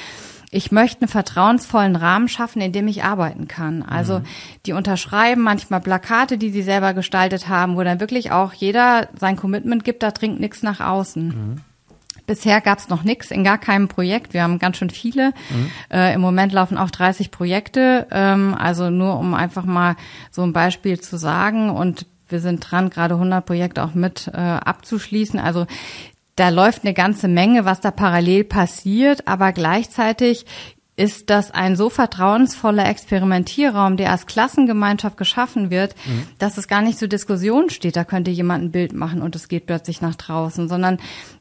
[0.55, 3.83] ich möchte einen vertrauensvollen Rahmen schaffen, in dem ich arbeiten kann.
[3.83, 4.23] Also
[4.67, 9.37] die unterschreiben manchmal Plakate, die sie selber gestaltet haben, wo dann wirklich auch jeder sein
[9.37, 11.61] Commitment gibt, da dringt nichts nach außen.
[12.27, 14.33] Bisher gab's noch nichts in gar keinem Projekt.
[14.33, 15.33] Wir haben ganz schön viele.
[15.93, 18.07] Äh, Im Moment laufen auch 30 Projekte.
[18.11, 19.97] Ähm, also nur um einfach mal
[20.31, 21.69] so ein Beispiel zu sagen.
[21.69, 25.39] Und wir sind dran, gerade 100 Projekte auch mit äh, abzuschließen.
[25.39, 25.67] Also
[26.37, 30.47] da läuft eine ganze Menge, was da parallel passiert, aber gleichzeitig
[30.97, 35.97] ist das ein so vertrauensvoller Experimentierraum, der als Klassengemeinschaft geschaffen wird,
[36.39, 39.49] dass es gar nicht zur Diskussion steht, da könnte jemand ein Bild machen und es
[39.49, 40.99] geht plötzlich nach draußen, sondern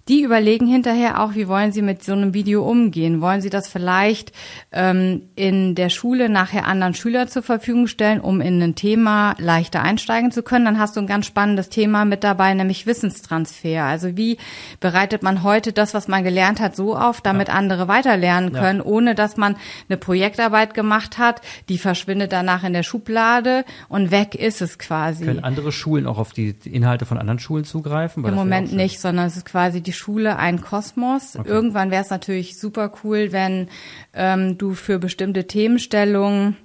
[0.09, 3.21] die überlegen hinterher auch, wie wollen sie mit so einem Video umgehen?
[3.21, 4.33] Wollen sie das vielleicht
[4.73, 9.81] ähm, in der Schule nachher anderen Schülern zur Verfügung stellen, um in ein Thema leichter
[9.81, 10.65] einsteigen zu können?
[10.65, 13.85] Dann hast du ein ganz spannendes Thema mit dabei, nämlich Wissenstransfer.
[13.85, 14.37] Also wie
[14.81, 19.15] bereitet man heute das, was man gelernt hat, so auf, damit andere weiterlernen können, ohne
[19.15, 19.55] dass man
[19.87, 25.23] eine Projektarbeit gemacht hat, die verschwindet danach in der Schublade und weg ist es quasi.
[25.23, 28.25] Können andere Schulen auch auf die Inhalte von anderen Schulen zugreifen?
[28.25, 31.36] Im Moment nicht, sondern es ist quasi die Schule ein Kosmos.
[31.36, 33.69] Irgendwann wäre es natürlich super cool, wenn
[34.13, 36.58] ähm, du für bestimmte Themenstellungen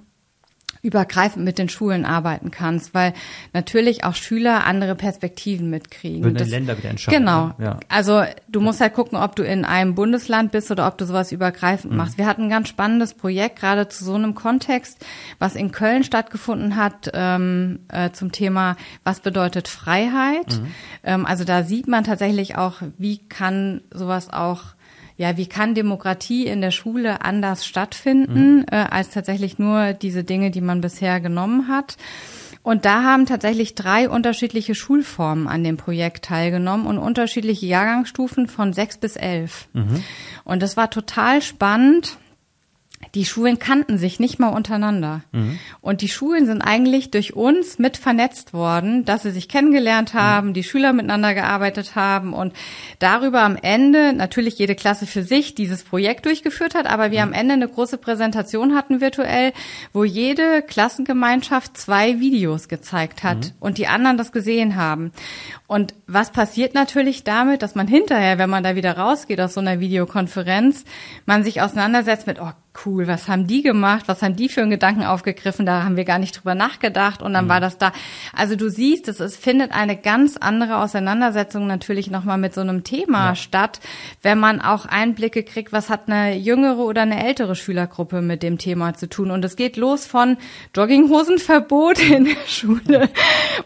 [0.81, 3.13] übergreifend mit den Schulen arbeiten kannst, weil
[3.53, 6.23] natürlich auch Schüler andere Perspektiven mitkriegen.
[6.23, 7.47] Würden Das- Länder wieder entscheiden, Genau.
[7.47, 7.55] ne?
[7.59, 7.79] Ja.
[7.89, 11.31] Also du musst halt gucken, ob du in einem Bundesland bist oder ob du sowas
[11.31, 11.35] Mhm.
[11.35, 12.17] übergreifend machst.
[12.17, 15.05] Wir hatten ein ganz spannendes Projekt gerade zu so einem Kontext,
[15.37, 20.47] was in Köln stattgefunden hat ähm, äh, zum Thema, was bedeutet Freiheit.
[20.61, 20.67] Mhm.
[21.03, 24.61] Ähm, also da sieht man tatsächlich auch, wie kann sowas auch
[25.19, 30.49] ja, wie kann Demokratie in der Schule anders stattfinden, äh, als tatsächlich nur diese Dinge,
[30.49, 31.97] die man bisher genommen hat?
[32.63, 38.71] Und da haben tatsächlich drei unterschiedliche Schulformen an dem Projekt teilgenommen und unterschiedliche Jahrgangsstufen von
[38.71, 39.67] sechs bis elf.
[40.45, 42.17] Und das war total spannend
[43.15, 45.21] die Schulen kannten sich nicht mal untereinander.
[45.31, 45.57] Mhm.
[45.81, 50.49] Und die Schulen sind eigentlich durch uns mit vernetzt worden, dass sie sich kennengelernt haben,
[50.49, 50.53] mhm.
[50.53, 52.53] die Schüler miteinander gearbeitet haben und
[52.99, 57.29] darüber am Ende natürlich jede Klasse für sich dieses Projekt durchgeführt hat, aber wir mhm.
[57.29, 59.53] am Ende eine große Präsentation hatten virtuell,
[59.91, 63.51] wo jede Klassengemeinschaft zwei Videos gezeigt hat mhm.
[63.59, 65.11] und die anderen das gesehen haben.
[65.67, 69.59] Und was passiert natürlich damit, dass man hinterher, wenn man da wieder rausgeht aus so
[69.61, 70.83] einer Videokonferenz,
[71.25, 72.51] man sich auseinandersetzt mit, oh
[72.85, 76.05] cool, was haben die gemacht, was haben die für einen Gedanken aufgegriffen, da haben wir
[76.05, 77.49] gar nicht drüber nachgedacht und dann mhm.
[77.49, 77.91] war das da.
[78.33, 82.83] Also du siehst, es, es findet eine ganz andere Auseinandersetzung natürlich nochmal mit so einem
[82.83, 83.35] Thema ja.
[83.35, 83.79] statt,
[84.21, 88.57] wenn man auch Einblicke kriegt, was hat eine jüngere oder eine ältere Schülergruppe mit dem
[88.57, 89.31] Thema zu tun.
[89.31, 90.37] Und es geht los von
[90.75, 93.09] Jogginghosenverbot in der Schule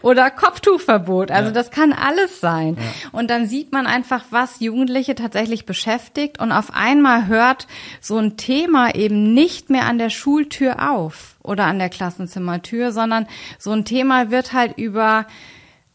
[0.02, 1.30] oder Kopftuchverbot.
[1.30, 1.54] Also ja.
[1.54, 2.76] das kann alles sein.
[2.76, 3.10] Ja.
[3.12, 7.66] Und dann sieht man einfach, was Jugendliche tatsächlich beschäftigt und auf einmal hört
[8.00, 13.26] so ein Thema eben nicht mehr an der Schultür auf oder an der Klassenzimmertür, sondern
[13.58, 15.26] so ein Thema wird halt über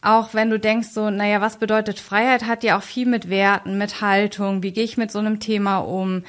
[0.02, 3.76] auch wenn du denkst so, naja, was bedeutet Freiheit, hat ja auch viel mit Werten,
[3.76, 6.22] mit Haltung, wie gehe ich mit so einem Thema um.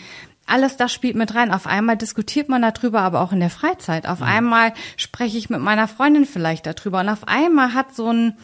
[0.45, 1.51] Alles das spielt mit rein.
[1.51, 4.07] Auf einmal diskutiert man darüber, aber auch in der Freizeit.
[4.07, 4.25] Auf mhm.
[4.25, 6.99] einmal spreche ich mit meiner Freundin vielleicht darüber.
[6.99, 8.37] Und auf einmal hat so ein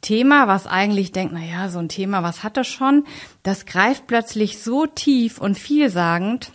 [0.00, 3.04] Thema, was eigentlich denkt, naja, so ein Thema, was hat das schon?
[3.42, 6.52] Das greift plötzlich so tief und vielsagend,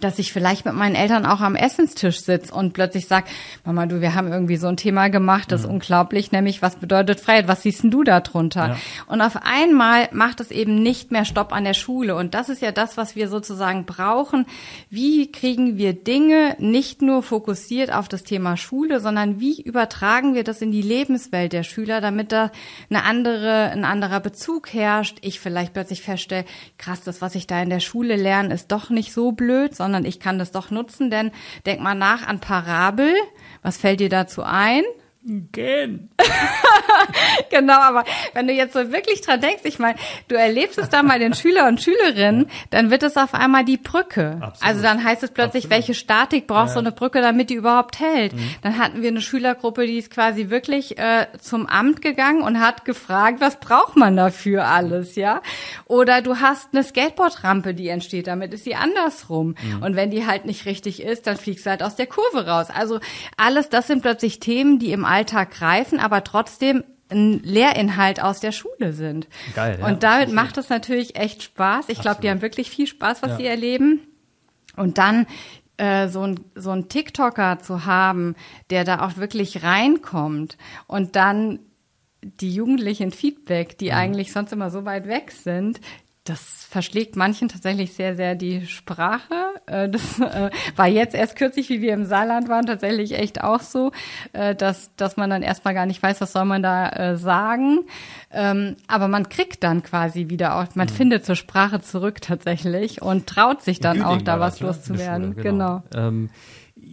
[0.00, 3.24] dass ich vielleicht mit meinen Eltern auch am Essenstisch sitze und plötzlich sag,
[3.64, 5.74] Mama, du, wir haben irgendwie so ein Thema gemacht, das ist mhm.
[5.74, 7.46] unglaublich, nämlich was bedeutet Freiheit?
[7.46, 8.68] Was siehst denn du da drunter?
[8.68, 8.76] Ja.
[9.06, 12.16] Und auf einmal macht es eben nicht mehr Stopp an der Schule.
[12.16, 14.46] Und das ist ja das, was wir sozusagen brauchen.
[14.88, 20.42] Wie kriegen wir Dinge nicht nur fokussiert auf das Thema Schule, sondern wie übertragen wir
[20.42, 22.50] das in die Lebenswelt der Schüler, damit da
[22.88, 25.18] eine andere, ein anderer Bezug herrscht?
[25.20, 26.46] Ich vielleicht plötzlich feststelle,
[26.78, 30.04] krass, das, was ich da in der Schule lerne, ist doch nicht so blöd, sondern
[30.04, 31.32] ich kann das doch nutzen, denn
[31.66, 33.12] denk mal nach an Parabel.
[33.62, 34.84] Was fällt dir dazu ein?
[35.24, 36.10] Gehen.
[37.50, 41.02] genau, aber wenn du jetzt so wirklich dran denkst, ich meine, du erlebst es da
[41.02, 44.38] mal den Schüler und Schülerinnen, dann wird es auf einmal die Brücke.
[44.40, 44.62] Absolut.
[44.62, 45.70] Also dann heißt es plötzlich, Absolut.
[45.70, 46.74] welche Statik braucht ja.
[46.74, 48.34] so eine Brücke, damit die überhaupt hält.
[48.34, 48.54] Mhm.
[48.62, 52.84] Dann hatten wir eine Schülergruppe, die ist quasi wirklich äh, zum Amt gegangen und hat
[52.84, 55.42] gefragt, was braucht man dafür alles, ja?
[55.86, 59.54] Oder du hast eine Skateboardrampe, die entsteht, damit ist sie andersrum.
[59.62, 59.82] Mhm.
[59.82, 62.68] Und wenn die halt nicht richtig ist, dann fliegst du halt aus der Kurve raus.
[62.74, 63.00] Also
[63.36, 66.71] alles, das sind plötzlich Themen, die im Alltag greifen, aber trotzdem
[67.12, 69.28] ein Lehrinhalt aus der Schule sind.
[69.54, 69.78] Geil.
[69.80, 71.88] Ja, und damit macht es natürlich echt Spaß.
[71.88, 73.36] Ich glaube, die haben wirklich viel Spaß, was ja.
[73.36, 74.00] sie erleben.
[74.76, 75.26] Und dann
[75.76, 78.34] äh, so ein so ein TikToker zu haben,
[78.70, 81.60] der da auch wirklich reinkommt und dann
[82.22, 83.96] die Jugendlichen Feedback, die mhm.
[83.96, 85.80] eigentlich sonst immer so weit weg sind,
[86.24, 89.34] das verschlägt manchen tatsächlich sehr, sehr die Sprache.
[89.66, 93.60] Äh, das äh, war jetzt erst kürzlich, wie wir im Saarland waren, tatsächlich echt auch
[93.60, 93.90] so,
[94.32, 97.80] äh, dass, dass man dann erstmal gar nicht weiß, was soll man da sagen.
[98.30, 100.92] Ähm, aber man kriegt dann quasi wieder auch, man mhm.
[100.92, 104.68] findet zur Sprache zurück tatsächlich und traut sich dann auch, da was ne?
[104.68, 105.34] loszuwerden.
[105.36, 105.82] Genau.
[105.90, 106.08] genau.
[106.08, 106.30] Ähm,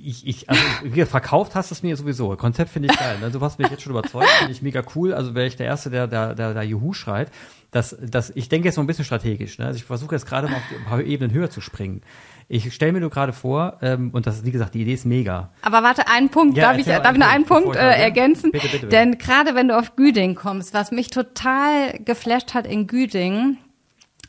[0.03, 0.61] ich, ich, also
[1.05, 2.35] verkauft hast es mir sowieso.
[2.35, 3.17] Konzept finde ich geil.
[3.19, 3.31] Ne?
[3.31, 5.13] Du hast mich jetzt schon überzeugt, finde ich mega cool.
[5.13, 7.31] Also wäre ich der Erste, der da der, der Juhu schreit.
[7.71, 9.59] Das, das, ich denke jetzt so ein bisschen strategisch.
[9.59, 9.65] Ne?
[9.65, 12.01] Also ich versuche jetzt gerade mal auf ein paar Ebenen höher zu springen.
[12.47, 15.51] Ich stelle mir nur gerade vor, ähm, und das, wie gesagt, die Idee ist mega.
[15.61, 18.51] Aber warte, einen Punkt, ja, darf ich, darf ich noch einen Punkt äh, ergänzen?
[18.51, 18.87] Bitte, bitte, bitte.
[18.87, 23.57] Denn gerade wenn du auf Güding kommst, was mich total geflasht hat in Güding,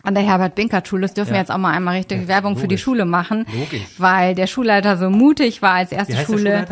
[0.03, 1.35] an der Herbert Binkert Schule, das dürfen ja.
[1.35, 2.63] wir jetzt auch mal einmal richtig ja, Werbung logisch.
[2.63, 3.83] für die Schule machen, logisch.
[3.99, 6.67] weil der Schulleiter so mutig war als erste Schule.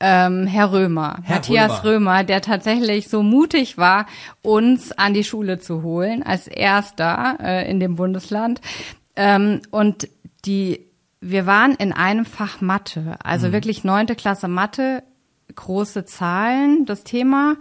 [0.00, 1.94] Ähm, Herr Römer, Herr Matthias Römer.
[1.94, 4.06] Römer, der tatsächlich so mutig war,
[4.42, 8.60] uns an die Schule zu holen, als erster äh, in dem Bundesland.
[9.16, 10.08] Ähm, und
[10.44, 10.80] die,
[11.20, 13.52] wir waren in einem Fach Mathe, also mhm.
[13.52, 15.04] wirklich neunte Klasse Mathe,
[15.54, 17.56] große Zahlen, das Thema,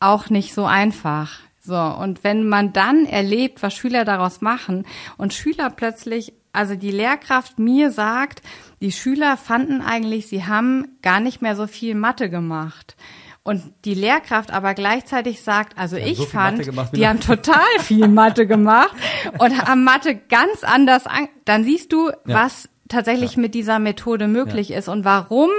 [0.00, 1.38] auch nicht so einfach.
[1.66, 4.84] So, und wenn man dann erlebt, was Schüler daraus machen
[5.16, 8.42] und Schüler plötzlich, also die Lehrkraft mir sagt,
[8.82, 12.96] die Schüler fanden eigentlich, sie haben gar nicht mehr so viel Mathe gemacht.
[13.44, 18.46] Und die Lehrkraft aber gleichzeitig sagt, also ich so fand, die haben total viel Mathe
[18.46, 18.94] gemacht
[19.38, 21.28] und haben Mathe ganz anders an.
[21.46, 22.14] Dann siehst du, ja.
[22.26, 23.42] was tatsächlich ja.
[23.42, 24.78] mit dieser Methode möglich ja.
[24.78, 25.50] ist und warum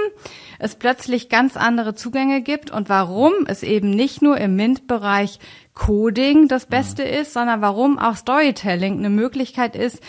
[0.58, 5.38] es plötzlich ganz andere Zugänge gibt und warum es eben nicht nur im MINT-Bereich
[5.76, 7.10] Coding das Beste mhm.
[7.20, 10.02] ist, sondern warum auch Storytelling eine Möglichkeit ist,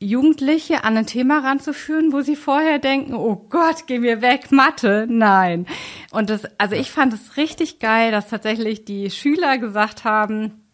[0.00, 5.06] Jugendliche an ein Thema ranzuführen, wo sie vorher denken, oh Gott, geh mir weg, Mathe.
[5.08, 5.66] Nein.
[6.12, 10.67] Und das, also ich fand es richtig geil, dass tatsächlich die Schüler gesagt haben,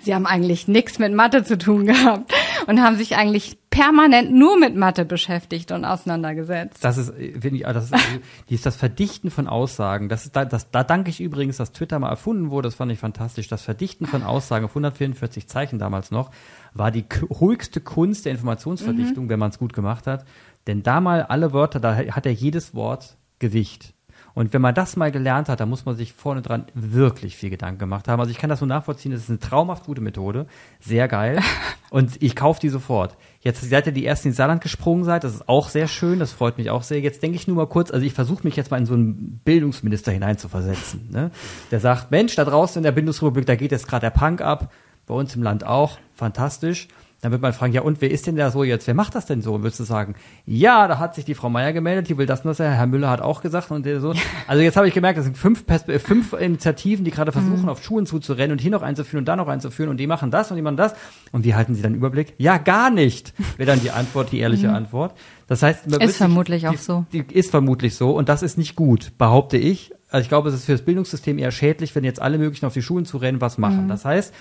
[0.00, 2.32] sie haben eigentlich nichts mit Mathe zu tun gehabt
[2.66, 6.84] und haben sich eigentlich permanent nur mit Mathe beschäftigt und auseinandergesetzt.
[6.84, 8.06] Das ist, äh, finde ich, das ist, also,
[8.48, 10.08] die ist das Verdichten von Aussagen.
[10.08, 12.68] Das ist, da, das, da danke ich übrigens, dass Twitter mal erfunden wurde.
[12.68, 13.48] Das fand ich fantastisch.
[13.48, 16.30] Das Verdichten von Aussagen auf 144 Zeichen damals noch
[16.74, 17.04] war die
[17.38, 19.28] höchste Kunst der Informationsverdichtung, mhm.
[19.28, 20.24] wenn man es gut gemacht hat.
[20.66, 23.91] Denn da mal alle Wörter, da hat er jedes Wort Gewicht.
[24.34, 27.50] Und wenn man das mal gelernt hat, dann muss man sich vorne dran wirklich viel
[27.50, 28.20] Gedanken gemacht haben.
[28.20, 30.46] Also ich kann das so nachvollziehen, das ist eine traumhaft gute Methode,
[30.80, 31.40] sehr geil.
[31.90, 33.16] Und ich kaufe die sofort.
[33.40, 36.32] Jetzt seid ihr die ersten in Saarland gesprungen seid, das ist auch sehr schön, das
[36.32, 37.00] freut mich auch sehr.
[37.00, 39.40] Jetzt denke ich nur mal kurz, also ich versuche mich jetzt mal in so einen
[39.44, 41.10] Bildungsminister hineinzuversetzen.
[41.10, 41.30] Ne?
[41.70, 44.72] Der sagt, Mensch, da draußen in der Bundesrepublik, da geht jetzt gerade der Punk ab,
[45.06, 46.88] bei uns im Land auch, fantastisch.
[47.22, 48.88] Dann wird man fragen, ja und wer ist denn da so jetzt?
[48.88, 49.54] Wer macht das denn so?
[49.54, 52.40] Und würdest du sagen, ja, da hat sich die Frau Meier gemeldet, die will das
[52.40, 54.12] und das, Herr Müller hat auch gesagt und der so.
[54.48, 57.68] Also jetzt habe ich gemerkt, das sind fünf, Perspe fünf Initiativen, die gerade versuchen, mhm.
[57.68, 60.50] auf Schulen zuzurennen und hier noch einzuführen und da noch einzuführen und die machen das
[60.50, 60.96] und die machen das.
[61.30, 62.34] Und wie halten sie dann Überblick?
[62.38, 64.74] Ja, gar nicht, wäre dann die Antwort, die ehrliche mhm.
[64.74, 65.14] Antwort.
[65.46, 67.06] Das heißt, ist sich, vermutlich auch so.
[67.12, 69.92] Die, ist vermutlich so und das ist nicht gut, behaupte ich.
[70.10, 72.74] Also ich glaube, es ist für das Bildungssystem eher schädlich, wenn jetzt alle möglichen auf
[72.74, 73.84] die Schulen zu rennen, was machen.
[73.84, 73.88] Mhm.
[73.88, 74.34] Das heißt,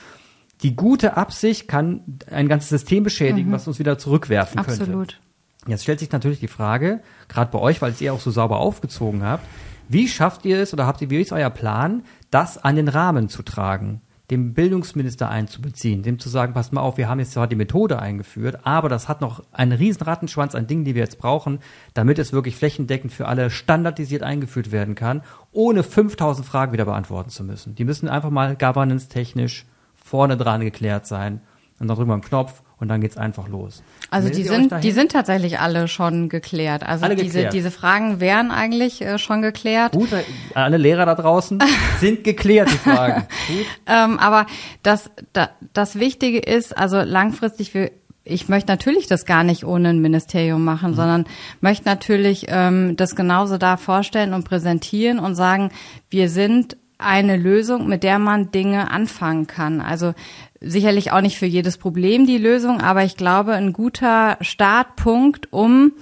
[0.64, 3.54] die gute Absicht kann ein ganzes System beschädigen, mhm.
[3.54, 4.80] was uns wieder zurückwerfen Absolut.
[4.80, 4.92] könnte.
[4.92, 5.20] Absolut.
[5.68, 9.24] Jetzt stellt sich natürlich die Frage, gerade bei euch, weil ihr auch so sauber aufgezogen
[9.24, 9.46] habt,
[9.88, 13.30] wie schafft ihr es oder habt ihr, wie ist euer Plan, das an den Rahmen
[13.30, 14.02] zu tragen?
[14.32, 18.00] dem Bildungsminister einzubeziehen, dem zu sagen, passt mal auf, wir haben jetzt zwar die Methode
[18.00, 21.60] eingeführt, aber das hat noch einen riesen Rattenschwanz an Dingen, die wir jetzt brauchen,
[21.94, 27.30] damit es wirklich flächendeckend für alle standardisiert eingeführt werden kann, ohne 5000 Fragen wieder beantworten
[27.30, 27.76] zu müssen.
[27.76, 29.66] Die müssen einfach mal governance-technisch
[30.12, 31.40] vorne dran geklärt sein.
[31.80, 33.82] Und dann drücken wir einen Knopf und dann geht's einfach los.
[34.12, 36.84] Also die sind, die sind tatsächlich alle schon geklärt.
[36.84, 37.54] Also alle diese, geklärt.
[37.54, 39.94] diese Fragen wären eigentlich äh, schon geklärt.
[39.94, 40.10] Gut,
[40.54, 41.64] alle Lehrer da draußen
[42.00, 43.26] sind geklärt, die Fragen.
[43.88, 44.48] ähm, aber
[44.84, 47.90] das, da, das Wichtige ist, also langfristig, wir,
[48.26, 50.96] ich möchte natürlich das gar nicht ohne ein Ministerium machen, mhm.
[50.96, 51.26] sondern
[51.62, 55.72] möchte natürlich ähm, das genauso da vorstellen und präsentieren und sagen,
[56.10, 59.82] wir sind eine Lösung, mit der man Dinge anfangen kann.
[59.82, 60.14] Also
[60.60, 65.94] sicherlich auch nicht für jedes Problem die Lösung, aber ich glaube, ein guter Startpunkt, um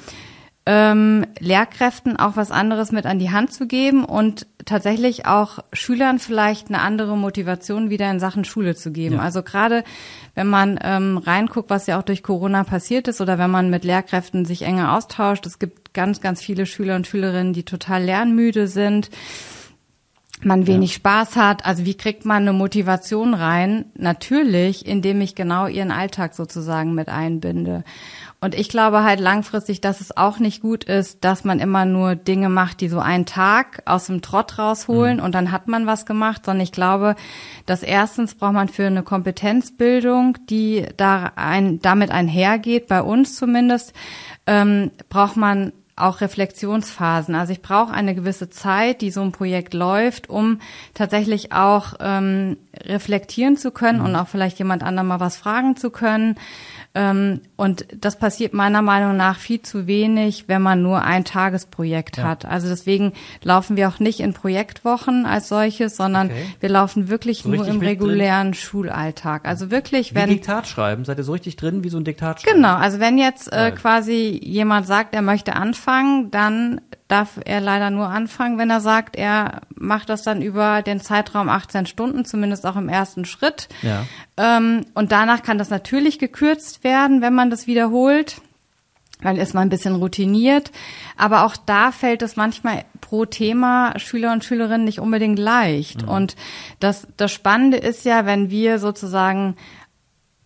[0.65, 6.19] ähm, Lehrkräften auch was anderes mit an die Hand zu geben und tatsächlich auch Schülern
[6.19, 9.15] vielleicht eine andere Motivation wieder in Sachen Schule zu geben.
[9.15, 9.21] Ja.
[9.21, 9.83] Also gerade
[10.35, 13.83] wenn man ähm, reinguckt, was ja auch durch Corona passiert ist oder wenn man mit
[13.83, 18.67] Lehrkräften sich enger austauscht, es gibt ganz, ganz viele Schüler und Schülerinnen, die total lernmüde
[18.67, 19.09] sind
[20.41, 20.95] man wenig ja.
[20.95, 21.65] Spaß hat.
[21.65, 23.85] Also wie kriegt man eine Motivation rein?
[23.95, 27.83] Natürlich, indem ich genau ihren Alltag sozusagen mit einbinde.
[28.41, 32.15] Und ich glaube halt langfristig, dass es auch nicht gut ist, dass man immer nur
[32.15, 35.23] Dinge macht, die so einen Tag aus dem Trott rausholen mhm.
[35.23, 37.15] und dann hat man was gemacht, sondern ich glaube,
[37.65, 43.91] dass erstens braucht man für eine Kompetenzbildung, die da ein, damit einhergeht, bei uns zumindest,
[44.47, 47.35] ähm, braucht man auch Reflexionsphasen.
[47.35, 50.59] Also ich brauche eine gewisse Zeit, die so ein Projekt läuft, um
[50.93, 54.05] tatsächlich auch ähm, reflektieren zu können mhm.
[54.05, 56.35] und auch vielleicht jemand anderem mal was fragen zu können.
[56.99, 62.17] Ähm, und das passiert meiner Meinung nach viel zu wenig, wenn man nur ein Tagesprojekt
[62.17, 62.23] ja.
[62.23, 62.43] hat.
[62.43, 66.45] Also deswegen laufen wir auch nicht in Projektwochen als solches, sondern okay.
[66.59, 69.47] wir laufen wirklich so nur im regulären Schulalltag.
[69.47, 70.29] Also wirklich, wenn.
[70.29, 72.57] Wie Diktat schreiben, seid ihr so richtig drin wie so ein Diktat schreiben?
[72.57, 77.89] Genau, also wenn jetzt äh, quasi jemand sagt, er möchte anfangen, dann darf er leider
[77.89, 82.65] nur anfangen, wenn er sagt, er macht das dann über den Zeitraum 18 Stunden, zumindest
[82.65, 83.67] auch im ersten Schritt.
[83.81, 84.05] Ja.
[84.37, 88.41] Ähm, und danach kann das natürlich gekürzt werden, wenn man das wiederholt.
[89.21, 90.71] Dann ist man ein bisschen routiniert.
[91.17, 96.03] Aber auch da fällt es manchmal pro Thema Schüler und Schülerinnen nicht unbedingt leicht.
[96.03, 96.09] Mhm.
[96.09, 96.35] Und
[96.79, 99.57] das, das Spannende ist ja, wenn wir sozusagen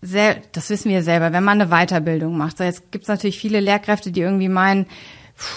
[0.01, 2.57] sehr, das wissen wir selber, wenn man eine Weiterbildung macht.
[2.57, 4.85] So jetzt gibt es natürlich viele Lehrkräfte, die irgendwie meinen,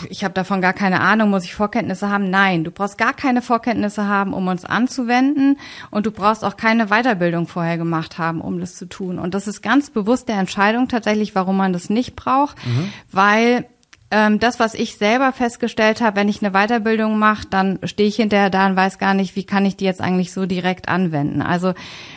[0.08, 2.30] ich habe davon gar keine Ahnung, muss ich Vorkenntnisse haben?
[2.30, 5.58] Nein, du brauchst gar keine Vorkenntnisse haben, um uns anzuwenden
[5.90, 9.18] und du brauchst auch keine Weiterbildung vorher gemacht haben, um das zu tun.
[9.18, 12.92] Und das ist ganz bewusst der Entscheidung tatsächlich, warum man das nicht braucht, mhm.
[13.10, 13.66] weil
[14.10, 18.16] ähm, das, was ich selber festgestellt habe, wenn ich eine Weiterbildung mache, dann stehe ich
[18.16, 21.42] hinterher da und weiß gar nicht, wie kann ich die jetzt eigentlich so direkt anwenden.
[21.42, 21.74] Also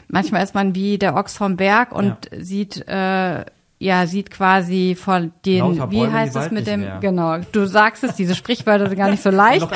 [0.07, 2.43] manchmal ist man wie der Ochs vom Berg und ja.
[2.43, 3.45] sieht äh,
[3.81, 6.97] ja, sieht quasi von den, Lauter wie heißt das mit dem, mehr.
[6.99, 9.69] genau, du sagst es, diese Sprichwörter sind gar nicht so leicht.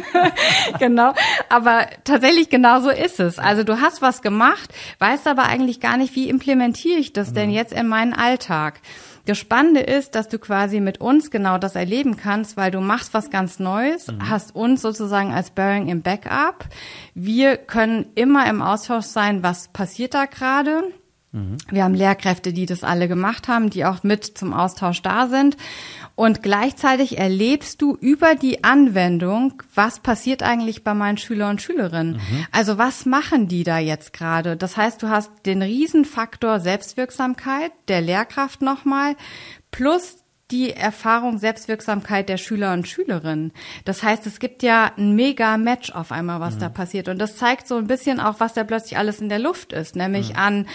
[0.78, 1.12] genau,
[1.48, 3.40] aber tatsächlich genau so ist es.
[3.40, 7.34] Also du hast was gemacht, weißt aber eigentlich gar nicht, wie implementiere ich das mhm.
[7.34, 8.80] denn jetzt in meinen Alltag.
[9.26, 13.12] Das Spannende ist, dass du quasi mit uns genau das erleben kannst, weil du machst
[13.12, 14.30] was ganz Neues, mhm.
[14.30, 16.66] hast uns sozusagen als Bearing im Backup.
[17.14, 20.92] Wir können immer im Austausch sein, was passiert da gerade
[21.70, 25.56] Wir haben Lehrkräfte, die das alle gemacht haben, die auch mit zum Austausch da sind.
[26.14, 32.14] Und gleichzeitig erlebst du über die Anwendung, was passiert eigentlich bei meinen Schüler und Schülerinnen.
[32.14, 32.46] Mhm.
[32.52, 34.56] Also was machen die da jetzt gerade?
[34.56, 39.16] Das heißt, du hast den Riesenfaktor Selbstwirksamkeit der Lehrkraft nochmal
[39.72, 43.52] plus die Erfahrung Selbstwirksamkeit der Schüler und Schülerinnen.
[43.86, 46.60] Das heißt, es gibt ja ein mega Match auf einmal, was mhm.
[46.60, 47.08] da passiert.
[47.08, 49.96] Und das zeigt so ein bisschen auch, was da plötzlich alles in der Luft ist,
[49.96, 50.38] nämlich mhm.
[50.38, 50.66] an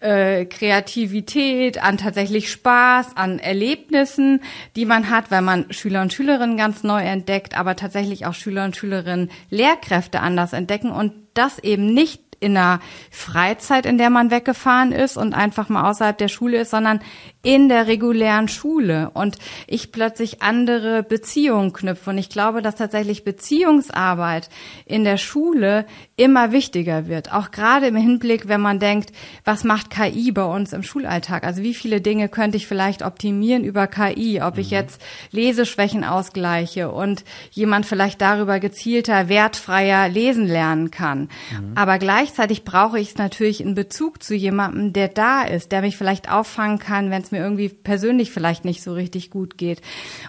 [0.00, 4.40] äh, Kreativität, an tatsächlich Spaß, an Erlebnissen,
[4.76, 8.64] die man hat, wenn man Schüler und Schülerinnen ganz neu entdeckt, aber tatsächlich auch Schüler
[8.64, 14.30] und Schülerinnen Lehrkräfte anders entdecken und das eben nicht in der Freizeit, in der man
[14.30, 17.00] weggefahren ist und einfach mal außerhalb der Schule ist, sondern
[17.42, 22.10] in der regulären Schule und ich plötzlich andere Beziehungen knüpfe.
[22.10, 24.48] Und ich glaube, dass tatsächlich Beziehungsarbeit
[24.86, 25.86] in der Schule
[26.16, 27.32] immer wichtiger wird.
[27.32, 29.12] Auch gerade im Hinblick, wenn man denkt,
[29.44, 31.44] was macht KI bei uns im Schulalltag?
[31.44, 34.42] Also wie viele Dinge könnte ich vielleicht optimieren über KI?
[34.42, 34.76] Ob ich mhm.
[34.76, 41.28] jetzt Leseschwächen ausgleiche und jemand vielleicht darüber gezielter, wertfreier lesen lernen kann.
[41.52, 41.72] Mhm.
[41.76, 45.96] Aber gleichzeitig brauche ich es natürlich in Bezug zu jemandem, der da ist, der mich
[45.96, 49.80] vielleicht auffangen kann, wenn es mir irgendwie persönlich vielleicht nicht so richtig gut geht.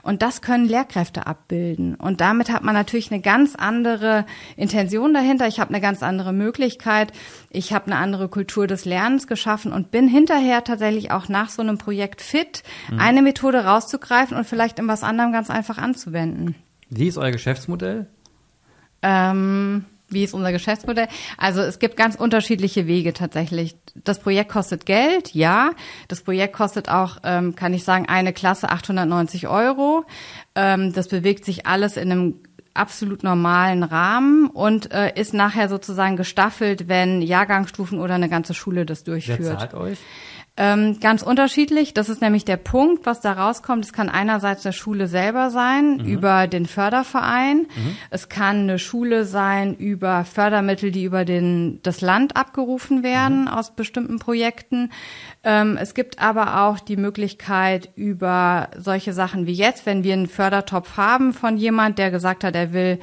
[0.03, 1.95] Und das können Lehrkräfte abbilden.
[1.95, 4.25] Und damit hat man natürlich eine ganz andere
[4.57, 5.47] Intention dahinter.
[5.47, 7.11] Ich habe eine ganz andere Möglichkeit.
[7.49, 11.61] Ich habe eine andere Kultur des Lernens geschaffen und bin hinterher tatsächlich auch nach so
[11.61, 12.99] einem Projekt fit, mhm.
[12.99, 16.55] eine Methode rauszugreifen und vielleicht in was anderem ganz einfach anzuwenden.
[16.89, 18.07] Wie ist euer Geschäftsmodell?
[19.01, 21.07] Ähm, wie ist unser Geschäftsmodell?
[21.38, 23.76] Also es gibt ganz unterschiedliche Wege tatsächlich.
[23.95, 25.72] Das Projekt kostet Geld, ja.
[26.07, 30.05] Das Projekt kostet auch, ähm, kann ich sagen, eine Klasse 890 Euro.
[30.55, 32.36] Ähm, das bewegt sich alles in einem
[32.74, 38.86] absolut normalen Rahmen und äh, ist nachher sozusagen gestaffelt, wenn Jahrgangsstufen oder eine ganze Schule
[38.86, 39.39] das durchführt.
[39.41, 39.99] Wer zahlt euch?
[40.62, 41.93] Ähm, ganz unterschiedlich.
[41.93, 43.86] Das ist nämlich der Punkt, was da rauskommt.
[43.86, 46.05] Es kann einerseits der Schule selber sein, mhm.
[46.05, 47.60] über den Förderverein.
[47.60, 47.95] Mhm.
[48.10, 53.47] Es kann eine Schule sein über Fördermittel, die über den, das Land abgerufen werden mhm.
[53.47, 54.91] aus bestimmten Projekten.
[55.45, 60.28] Ähm, es gibt aber auch die Möglichkeit über solche Sachen wie jetzt, wenn wir einen
[60.28, 62.99] Fördertopf haben von jemand, der gesagt hat, er will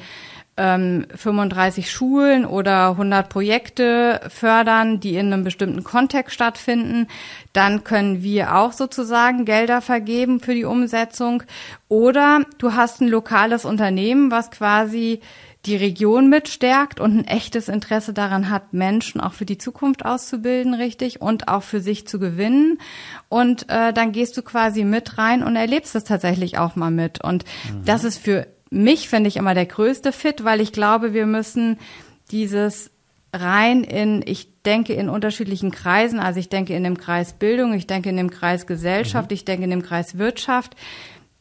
[0.57, 7.07] ähm, 35 Schulen oder 100 Projekte fördern, die in einem bestimmten Kontext stattfinden,
[7.53, 11.43] dann können wir auch sozusagen Gelder vergeben für die Umsetzung.
[11.87, 15.21] Oder du hast ein lokales Unternehmen, was quasi
[15.65, 20.73] die Region mitstärkt und ein echtes Interesse daran hat, Menschen auch für die Zukunft auszubilden,
[20.73, 22.79] richtig, und auch für sich zu gewinnen.
[23.27, 27.23] Und äh, dann gehst du quasi mit rein und erlebst es tatsächlich auch mal mit.
[27.23, 27.83] Und mhm.
[27.85, 31.77] das ist für mich finde ich immer der größte Fit, weil ich glaube, wir müssen
[32.31, 32.91] dieses
[33.33, 37.87] rein in, ich denke in unterschiedlichen Kreisen, also ich denke in dem Kreis Bildung, ich
[37.87, 39.35] denke in dem Kreis Gesellschaft, mhm.
[39.35, 40.75] ich denke in dem Kreis Wirtschaft.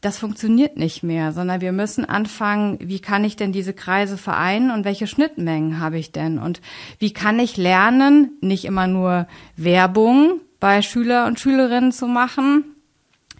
[0.01, 4.70] Das funktioniert nicht mehr, sondern wir müssen anfangen, wie kann ich denn diese Kreise vereinen
[4.70, 6.39] und welche Schnittmengen habe ich denn?
[6.39, 6.61] Und
[6.99, 12.76] wie kann ich lernen, nicht immer nur Werbung bei Schüler und Schülerinnen zu machen,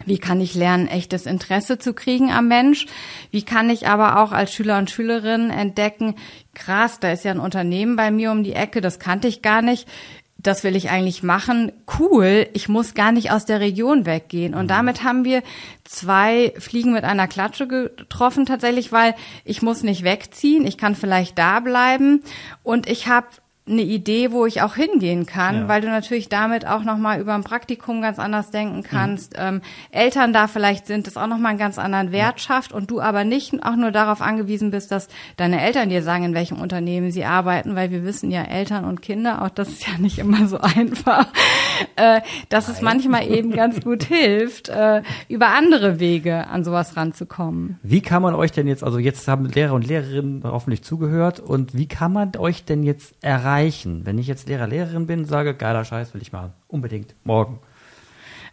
[0.05, 2.85] wie kann ich lernen, echtes Interesse zu kriegen am Mensch?
[3.31, 6.15] Wie kann ich aber auch als Schüler und Schülerin entdecken,
[6.53, 9.61] krass, da ist ja ein Unternehmen bei mir um die Ecke, das kannte ich gar
[9.61, 9.87] nicht.
[10.39, 11.71] Das will ich eigentlich machen.
[11.99, 14.53] Cool, ich muss gar nicht aus der Region weggehen.
[14.53, 14.69] Und mhm.
[14.69, 15.41] damit haben wir
[15.83, 21.39] zwei Fliegen mit einer Klatsche getroffen tatsächlich, weil ich muss nicht wegziehen, ich kann vielleicht
[21.39, 22.21] da bleiben
[22.61, 23.27] und ich habe
[23.67, 25.67] eine Idee, wo ich auch hingehen kann, ja.
[25.67, 29.33] weil du natürlich damit auch nochmal über ein Praktikum ganz anders denken kannst.
[29.33, 29.39] Mhm.
[29.41, 29.61] Ähm,
[29.91, 33.23] Eltern da vielleicht sind, das auch nochmal einen ganz anderen Wert schafft und du aber
[33.23, 37.25] nicht auch nur darauf angewiesen bist, dass deine Eltern dir sagen, in welchem Unternehmen sie
[37.25, 40.59] arbeiten, weil wir wissen ja, Eltern und Kinder, auch das ist ja nicht immer so
[40.59, 41.27] einfach,
[41.95, 42.75] äh, dass Nein.
[42.75, 47.79] es manchmal eben ganz gut hilft, äh, über andere Wege an sowas ranzukommen.
[47.83, 51.75] Wie kann man euch denn jetzt, also jetzt haben Lehrer und Lehrerinnen hoffentlich zugehört und
[51.75, 53.56] wie kann man euch denn jetzt erreichen?
[53.57, 54.01] Erreichen?
[54.05, 56.53] Wenn ich jetzt Lehrer, Lehrerin bin, sage, geiler Scheiß will ich machen.
[56.67, 57.15] Unbedingt.
[57.23, 57.59] Morgen.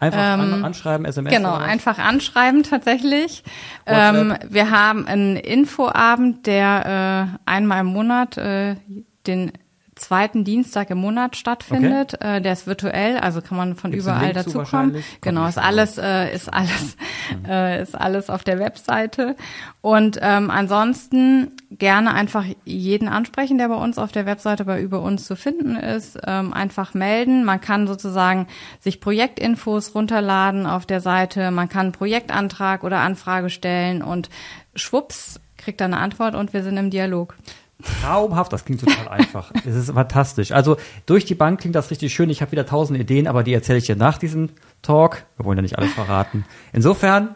[0.00, 1.32] Einfach ähm, an, anschreiben, SMS.
[1.32, 3.44] Genau, einfach anschreiben tatsächlich.
[3.86, 8.76] Ähm, wir haben einen Infoabend, der äh, einmal im Monat äh,
[9.26, 9.52] den
[9.96, 12.14] zweiten Dienstag im Monat stattfindet.
[12.14, 12.36] Okay.
[12.36, 15.02] Äh, der ist virtuell, also kann man von Gibt's überall dazukommen.
[15.20, 16.96] Genau, ist alles, äh, ist alles,
[17.30, 17.44] mhm.
[17.48, 19.36] äh, ist alles auf der Webseite.
[19.80, 25.00] Und ähm, ansonsten gerne einfach jeden ansprechen, der bei uns auf der Webseite bei über
[25.00, 26.18] uns zu finden ist.
[26.26, 27.44] Ähm, einfach melden.
[27.44, 28.46] Man kann sozusagen
[28.80, 31.50] sich Projektinfos runterladen auf der Seite.
[31.50, 34.28] Man kann einen Projektantrag oder Anfrage stellen und
[34.74, 37.36] schwupps kriegt dann eine Antwort und wir sind im Dialog.
[37.82, 39.50] Traumhaft, das klingt total einfach.
[39.66, 40.52] Es ist fantastisch.
[40.52, 42.30] Also durch die Bank klingt das richtig schön.
[42.30, 44.50] Ich habe wieder tausend Ideen, aber die erzähle ich dir nach diesem
[44.82, 45.24] Talk.
[45.36, 46.44] Wir wollen ja nicht alles verraten.
[46.72, 47.34] Insofern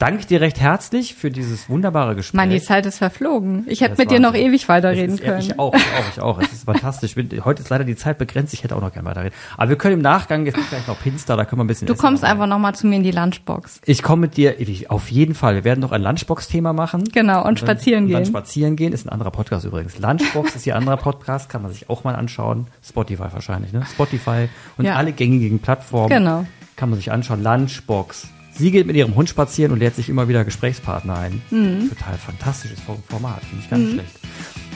[0.00, 2.36] danke dir recht herzlich für dieses wunderbare Gespräch.
[2.36, 3.64] Mann, die Zeit ist verflogen.
[3.68, 5.38] Ich hätte Das mit dir noch ewig weiterreden ist- können.
[5.38, 6.38] Ich auch, ich auch, ich auch.
[6.40, 7.14] Es ist fantastisch.
[7.44, 8.52] Heute ist leider die Zeit begrenzt.
[8.54, 9.34] Ich hätte auch noch gerne weiterreden.
[9.56, 11.92] Aber wir können im Nachgang, jetzt gleich noch Pinster, da können wir ein bisschen Du
[11.92, 13.82] essen, kommst einfach nochmal zu mir in die Lunchbox.
[13.84, 14.56] Ich komme mit dir,
[14.88, 15.54] auf jeden Fall.
[15.54, 17.04] Wir werden noch ein Lunchbox-Thema machen.
[17.12, 18.30] Genau, und dann- spazieren und Dann gehen.
[18.32, 19.98] spazieren gehen ist ein anderer Podcast übrigens.
[19.98, 22.66] Lunchbox ist hier ein anderer Podcast, kann man sich auch mal anschauen.
[22.82, 23.84] Spotify wahrscheinlich, ne?
[23.92, 24.48] Spotify
[24.78, 24.94] und Ja.
[24.96, 26.08] alle gängigen Plattformen.
[26.08, 26.46] Genau.
[26.76, 27.42] Kann man sich anschauen.
[27.42, 28.28] Lunchbox.
[28.60, 31.40] Sie geht mit ihrem Hund spazieren und lädt sich immer wieder Gesprächspartner ein.
[31.50, 31.88] Mhm.
[31.88, 34.10] Total fantastisches Format, finde ich ganz schlecht.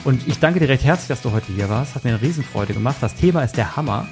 [0.03, 1.93] Und ich danke dir recht herzlich, dass du heute hier warst.
[1.93, 2.95] Hat mir eine Riesenfreude gemacht.
[3.01, 4.07] Das Thema ist der Hammer.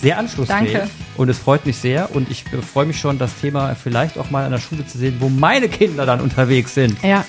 [0.00, 0.72] Sehr anschlussfähig.
[0.72, 0.90] Danke.
[1.18, 2.14] Und es freut mich sehr.
[2.14, 4.96] Und ich äh, freue mich schon, das Thema vielleicht auch mal an der Schule zu
[4.96, 7.02] sehen, wo meine Kinder dann unterwegs sind.
[7.02, 7.26] Ja.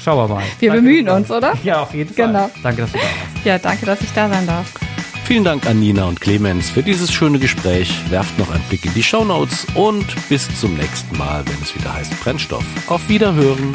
[0.00, 0.44] Schauen wir mal.
[0.60, 1.54] Wir Danke, bemühen uns, oder?
[1.64, 2.28] Ja, auf jeden Fall.
[2.28, 2.50] Genau.
[2.62, 3.44] Danke, dass du da warst.
[3.44, 4.72] Ja, danke, dass ich da sein darf.
[5.24, 7.90] Vielen Dank an Nina und Clemens für dieses schöne Gespräch.
[8.10, 11.94] Werft noch einen Blick in die Shownotes und bis zum nächsten Mal, wenn es wieder
[11.94, 12.64] heißt Brennstoff.
[12.88, 13.72] Auf Wiederhören.